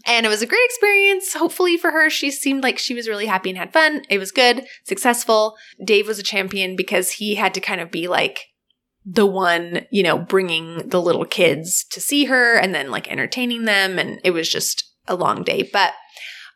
[0.07, 1.35] and it was a great experience.
[1.35, 4.03] Hopefully for her, she seemed like she was really happy and had fun.
[4.09, 5.57] It was good, successful.
[5.85, 8.41] Dave was a champion because he had to kind of be like
[9.05, 13.65] the one, you know, bringing the little kids to see her and then like entertaining
[13.65, 13.99] them.
[13.99, 15.69] And it was just a long day.
[15.73, 15.95] But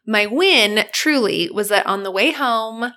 [0.06, 2.92] my win truly was that on the way home,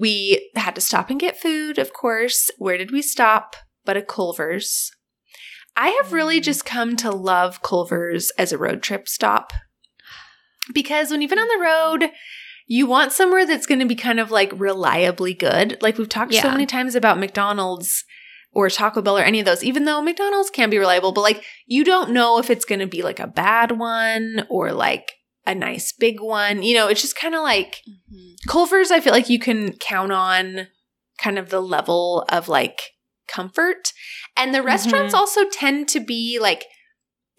[0.00, 2.50] we had to stop and get food, of course.
[2.56, 3.56] Where did we stop?
[3.84, 4.90] But a Culver's.
[5.76, 9.52] I have really just come to love Culver's as a road trip stop.
[10.72, 12.10] Because when you've been on the road,
[12.66, 15.76] you want somewhere that's going to be kind of like reliably good.
[15.82, 18.04] Like we've talked so many times about McDonald's
[18.52, 21.44] or Taco Bell or any of those, even though McDonald's can be reliable, but like
[21.66, 25.12] you don't know if it's going to be like a bad one or like
[25.46, 26.62] a nice big one.
[26.62, 28.48] You know, it's just kind of like mm-hmm.
[28.48, 30.68] Culver's, I feel like you can count on
[31.18, 32.93] kind of the level of like
[33.28, 33.92] comfort.
[34.36, 36.64] And the restaurants also tend to be like,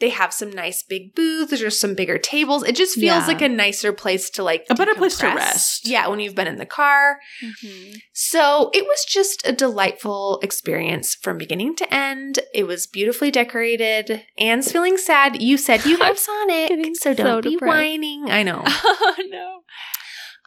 [0.01, 2.63] they have some nice big booths or some bigger tables.
[2.63, 3.27] It just feels Yeah.
[3.27, 5.87] like a nicer place to like A better place to rest.
[5.87, 7.19] Yeah, when you've been in the car.
[7.41, 7.95] Mhm.
[8.13, 12.39] So it was just a delightful experience from beginning to end.
[12.53, 14.25] It was beautifully decorated.
[14.37, 15.41] Anne's feeling sad.
[15.41, 17.69] You said you love Sonic, so don't so be depressed.
[17.73, 18.29] whining.
[18.29, 18.63] I know.
[18.67, 19.61] Oh no.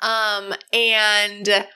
[0.01, 1.67] Um, and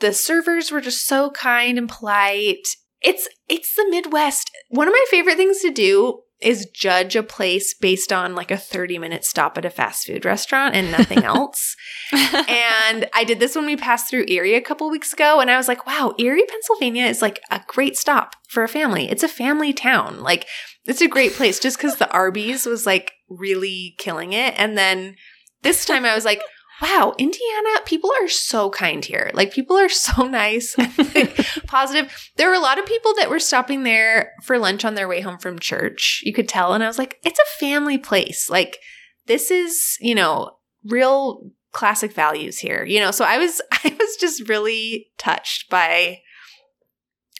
[0.00, 2.66] the servers were just so kind and polite.
[3.04, 4.50] It's it's the Midwest.
[4.68, 8.56] One of my favorite things to do is judge a place based on like a
[8.56, 11.76] 30 minute stop at a fast food restaurant and nothing else.
[12.12, 15.56] and I did this when we passed through Erie a couple weeks ago, and I
[15.56, 19.08] was like, wow, Erie, Pennsylvania is like a great stop for a family.
[19.08, 20.20] It's a family town.
[20.20, 20.46] Like,
[20.86, 24.54] it's a great place just because the Arby's was like really killing it.
[24.58, 25.16] And then
[25.62, 26.42] this time I was like,
[26.82, 29.30] wow, Indiana, people are so kind here.
[29.34, 30.74] Like, people are so nice,
[31.66, 32.30] positive.
[32.36, 35.20] There were a lot of people that were stopping there for lunch on their way
[35.20, 36.22] home from church.
[36.24, 36.72] You could tell.
[36.72, 38.50] And I was like, it's a family place.
[38.50, 38.78] Like,
[39.26, 42.84] this is, you know, real classic values here.
[42.84, 46.20] You know, so I was I was just really touched by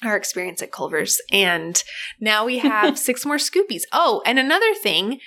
[0.03, 1.21] our experience at Culver's.
[1.33, 1.83] And
[2.21, 3.83] now we have six more scoopies.
[3.93, 5.21] Oh, and another thing,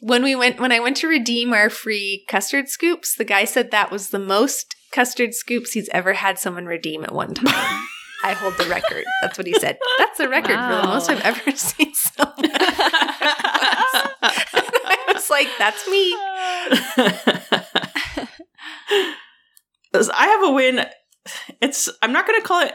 [0.00, 3.70] when we went when I went to redeem our free custard scoops, the guy said
[3.70, 7.46] that was the most custard scoops he's ever had someone redeem at one time.
[8.24, 9.04] I hold the record.
[9.22, 9.78] That's what he said.
[9.98, 12.34] That's the record for the most I've ever seen someone.
[14.20, 16.14] I was like, that's me.
[20.12, 20.84] I have a win.
[21.62, 22.74] It's I'm not going to call it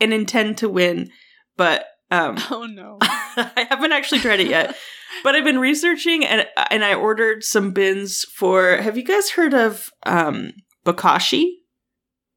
[0.00, 1.10] an intend to win,
[1.56, 2.98] but um oh no.
[3.00, 4.76] I haven't actually tried it yet.
[5.22, 9.54] But I've been researching and and I ordered some bins for Have you guys heard
[9.54, 10.52] of um
[10.84, 11.50] bokashi?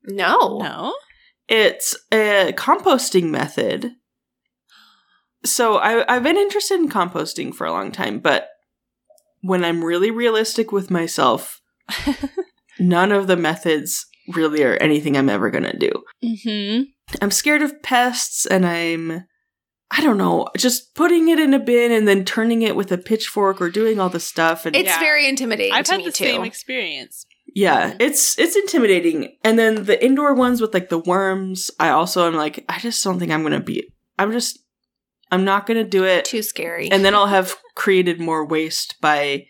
[0.04, 0.60] No.
[0.60, 0.96] No.
[1.48, 3.94] It's a composting method.
[5.46, 8.50] So I, I've been interested in composting for a long time, but
[9.42, 11.62] when I'm really realistic with myself,
[12.80, 15.92] none of the methods really are anything I'm ever going to do.
[16.24, 16.84] Mm-hmm.
[17.22, 19.26] I'm scared of pests and I'm
[19.90, 22.98] I don't know, just putting it in a bin and then turning it with a
[22.98, 25.00] pitchfork or doing all the stuff and It's Yeah.
[25.00, 26.26] very intimidating I've to had me the too.
[26.26, 27.26] same experience.
[27.56, 29.38] yeah, it's it's intimidating.
[29.46, 33.02] And then the indoor ones with like the worms, I also am like I just
[33.04, 33.88] don't think I'm going to be
[34.20, 34.60] I'm just
[35.32, 36.26] I'm not going to do it.
[36.26, 36.90] too scary.
[36.92, 39.46] And then I'll have created more waste by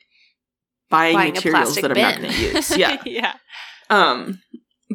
[0.89, 2.77] buying, Buying materials that I'm not going to use.
[2.77, 3.01] Yeah.
[3.05, 3.33] yeah.
[3.89, 4.39] Um,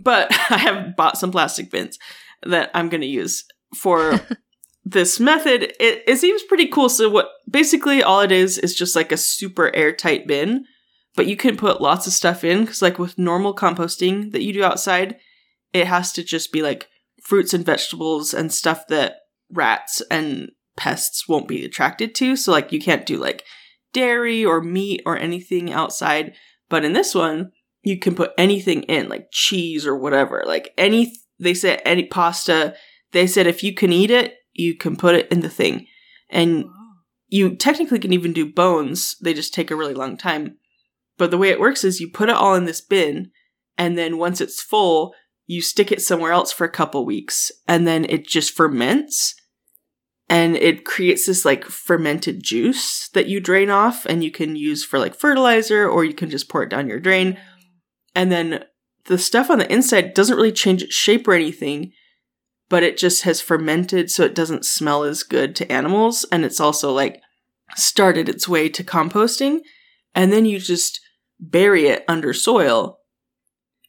[0.00, 1.98] but I have bought some plastic bins
[2.44, 3.44] that I'm going to use
[3.76, 4.20] for
[4.84, 5.74] this method.
[5.80, 6.88] It, it seems pretty cool.
[6.88, 10.64] So what basically all it is is just like a super airtight bin,
[11.14, 14.52] but you can put lots of stuff in because like with normal composting that you
[14.52, 15.16] do outside,
[15.72, 16.88] it has to just be like
[17.22, 19.16] fruits and vegetables and stuff that
[19.50, 22.36] rats and pests won't be attracted to.
[22.36, 23.44] So like you can't do like
[23.92, 26.34] dairy or meat or anything outside.
[26.68, 27.52] But in this one,
[27.82, 30.42] you can put anything in, like cheese or whatever.
[30.46, 32.74] Like any, they said any pasta.
[33.12, 35.86] They said if you can eat it, you can put it in the thing.
[36.30, 36.64] And
[37.28, 39.16] you technically can even do bones.
[39.22, 40.58] They just take a really long time.
[41.18, 43.30] But the way it works is you put it all in this bin,
[43.78, 45.14] and then once it's full,
[45.46, 49.34] you stick it somewhere else for a couple weeks, and then it just ferments.
[50.28, 54.82] And it creates this like fermented juice that you drain off and you can use
[54.82, 57.36] for like fertilizer or you can just pour it down your drain.
[58.14, 58.64] And then
[59.06, 61.92] the stuff on the inside doesn't really change its shape or anything,
[62.72, 66.24] but it just has fermented so it doesn't smell as good to animals.
[66.32, 67.20] And it's also like
[67.76, 69.58] started its way to composting.
[70.14, 70.98] And then you just
[71.38, 72.96] bury it under soil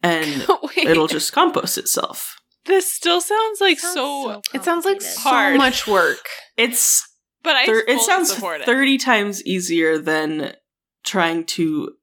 [0.03, 0.45] and
[0.77, 2.35] it'll just compost itself.
[2.65, 5.21] This still sounds like Sounds so, it sounds like complicated.
[5.21, 6.27] so much work.
[6.57, 7.07] It's
[7.41, 8.65] but I thir- it sounds support it.
[8.65, 10.55] 30 times easier than
[11.05, 11.93] trying to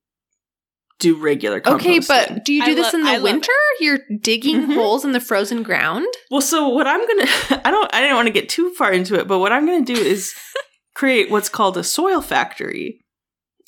[1.00, 1.74] do regular composting.
[1.74, 3.52] Okay, but do you do I this lo- in the love winter?
[3.80, 4.74] You're digging Mhm.
[4.74, 6.06] holes in the frozen ground?
[6.30, 7.26] well, so what I'm gonna
[7.64, 9.84] I don't I didn't want to get too far into it, but what I'm gonna
[9.84, 10.32] do is
[10.94, 13.00] create what's called a soil factory,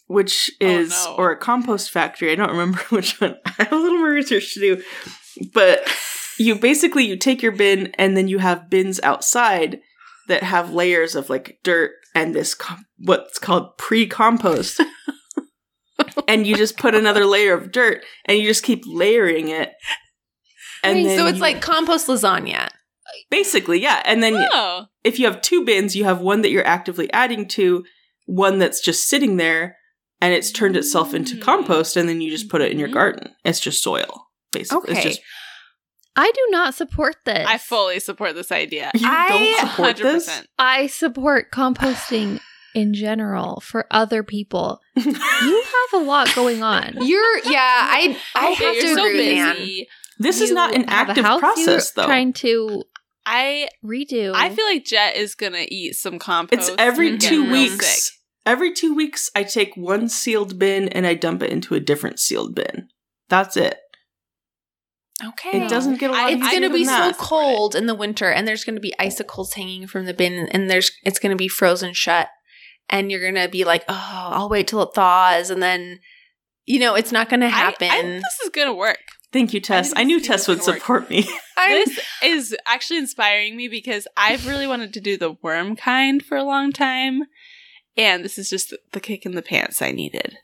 [0.06, 1.14] which Oh, is no.
[1.16, 2.30] or a compost factory.
[2.30, 3.36] I don't remember which one.
[3.46, 4.82] I have a little more research to do,
[5.54, 5.80] but
[6.38, 9.80] you basically you take your bin and then you have bins outside
[10.28, 14.80] that have layers of like dirt and this com- what's called pre-compost.
[16.28, 19.72] And you just put another layer of dirt and you just keep layering it.
[20.84, 22.68] And Wait, then so it's you- like compost lasagna.
[23.30, 24.02] Basically, yeah.
[24.04, 24.86] And then Oh.
[25.04, 27.84] if you have two bins, you have one that you're actively adding to,
[28.26, 29.76] one that's just sitting there
[30.20, 31.42] and it's turned itself into Mm.
[31.42, 32.94] compost and then you just put it in your Mhm.
[32.94, 33.34] garden.
[33.44, 34.92] It's just soil, basically.
[34.92, 35.08] Okay.
[35.08, 35.20] It's just
[36.14, 37.46] I do not support this.
[37.48, 38.90] I fully support this idea.
[38.94, 40.42] you I- don't support this.
[40.58, 42.38] I support composting
[42.74, 44.80] in general for other people.
[45.44, 46.94] You have a lot going on.
[47.04, 47.58] You're yeah,
[47.90, 49.56] I I Okay, have you're to so agree with Anne.
[49.56, 49.88] busy.
[50.18, 52.06] This is not an active process, you're though.
[52.06, 52.84] Trying to
[53.26, 54.32] I redo.
[54.34, 56.68] I feel like Jet is gonna eat some compost.
[56.70, 57.86] It's every and two weeks.
[58.04, 58.12] sick.
[58.46, 62.18] Every two weeks, I take one sealed bin and I dump it into a different
[62.20, 62.88] sealed bin.
[63.28, 63.78] That's it.
[65.24, 65.64] Okay.
[65.64, 66.22] It doesn't get a lot.
[66.24, 67.16] I- it's going to be so that.
[67.18, 70.68] cold in the winter and there's going to be icicles hanging from the bin and
[70.68, 72.28] there's it's going to be frozen shut
[72.92, 75.98] and you're going to be like, "Oh, I'll wait till it thaws." And then
[76.64, 77.90] you know, it's not going to happen.
[77.90, 79.00] I, think this is gonna work.
[79.32, 79.88] Thank you, Tess.
[79.88, 80.80] didn't I knew Tess would gonna work.
[80.80, 81.28] support me.
[81.56, 86.36] This is actually inspiring me because I've really wanted to do the worm kind for
[86.36, 87.22] a long time,
[87.96, 90.38] and this is just the, the kick in the pants I needed.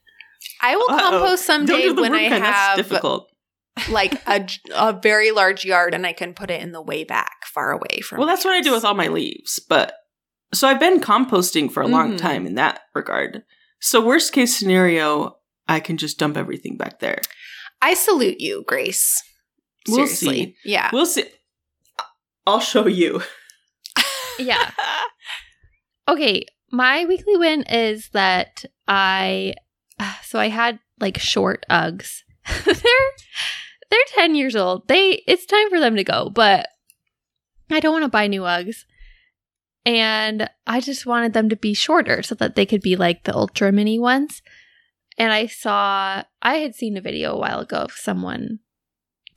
[0.63, 0.99] I will Uh-oh.
[1.11, 3.29] compost someday do when I kind, That's have difficult.
[3.91, 7.03] like a, j- a very large yard and I can put it in the way
[7.05, 9.59] back, far away from Well, my that's what I do with all my leaves.
[9.59, 9.95] But
[10.53, 12.19] so I've been composting for a long Mhm.
[12.19, 13.43] time in that regard.
[13.81, 15.39] So worst case scenario,
[15.69, 17.21] I can just dump everything back there.
[17.83, 19.23] I salute you, Grace.
[19.89, 20.57] We'll see.
[20.65, 20.91] Yeah.
[20.93, 21.25] We'll see.
[22.47, 23.23] I'll show you.
[24.39, 24.71] yeah.
[26.09, 29.55] Okay, my weekly win is that I
[30.23, 32.23] so I had like short Uggs.
[32.65, 32.75] they're
[33.91, 34.89] they're 10 years old.
[34.89, 36.69] They it's time for them to go, but
[37.71, 38.85] I don't want to buy new Uggs.
[39.89, 43.35] And I just wanted them to be shorter so that they could be like the
[43.35, 44.43] ultra mini ones.
[45.17, 48.59] And I saw I had seen a video a while ago of someone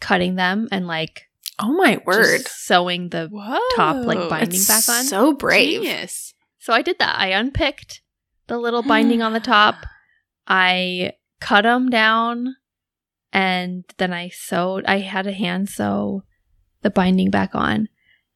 [0.02, 2.40] cutting them and like Oh my word.
[2.40, 5.06] just sewing the Whoa, top, like, binding back on.
[5.06, 5.84] So brave.
[5.84, 6.34] Genius.
[6.60, 7.18] So I did that.
[7.18, 8.02] I unpicked
[8.48, 9.76] the little binding on the top.
[10.48, 12.58] I cut them down
[13.32, 14.84] and then I sewed.
[14.86, 16.24] I had a hand sew
[16.82, 17.88] the binding back on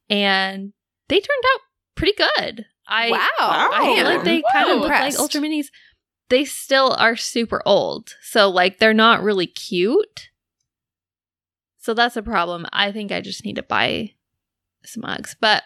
[0.09, 0.72] and
[1.09, 1.61] they turned out
[1.95, 2.65] pretty good.
[2.87, 3.19] I wow.
[3.39, 4.81] I feel like they kind of Whoa.
[4.83, 5.67] look like ultra minis.
[6.29, 8.15] They still are super old.
[8.21, 10.29] So like they're not really cute.
[11.79, 12.65] So that's a problem.
[12.73, 14.13] I think I just need to buy
[14.85, 15.35] some Uggs.
[15.39, 15.63] But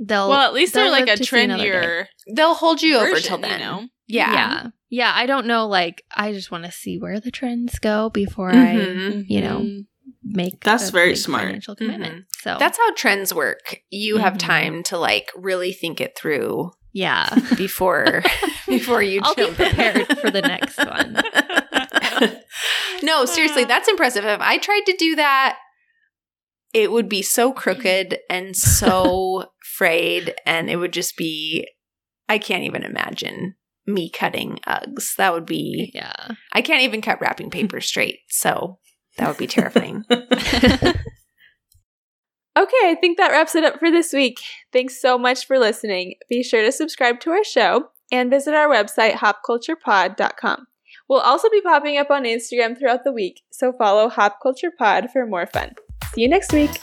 [0.00, 1.70] they'll Well, at least they're they'll like a live to see another day.
[1.70, 3.60] trendier They'll hold you over version, till then.
[3.60, 3.88] You know?
[4.08, 4.32] Yeah.
[4.32, 4.66] yeah.
[4.92, 8.50] Yeah, I don't know like I just want to see where the trends go before
[8.50, 9.24] I Mhm.
[9.28, 9.86] You know, Mhm.
[10.34, 11.44] Make That's a very big smart.
[11.44, 12.26] financial commitment.
[12.42, 13.80] So That's how trends work.
[13.90, 14.38] You have Mhm.
[14.38, 17.28] time to like really think it through yeah.
[17.56, 18.22] before
[18.66, 19.66] before you I'll be jump in.
[19.66, 21.20] prepared for the next one.
[23.02, 24.24] no, seriously, that's impressive.
[24.24, 25.58] If I tried to do that,
[26.72, 31.66] it would be so crooked and so frayed, and it would just be
[32.28, 33.54] I can't even imagine
[33.86, 35.16] me cutting Uggs.
[35.16, 36.28] That would be Yeah.
[36.52, 38.20] I can't even cut wrapping paper straight.
[38.28, 38.78] So
[39.20, 40.04] that would be terrifying.
[42.56, 44.40] Okay, I think that wraps it up for this week.
[44.72, 46.14] Thanks so much for listening.
[46.28, 50.66] Be sure to subscribe to our show and visit our website, hopculturepod.com.
[51.08, 55.10] We'll also be popping up on Instagram throughout the week, so follow Hop Culture Pod
[55.10, 55.74] for more fun.
[56.14, 56.80] See you next week.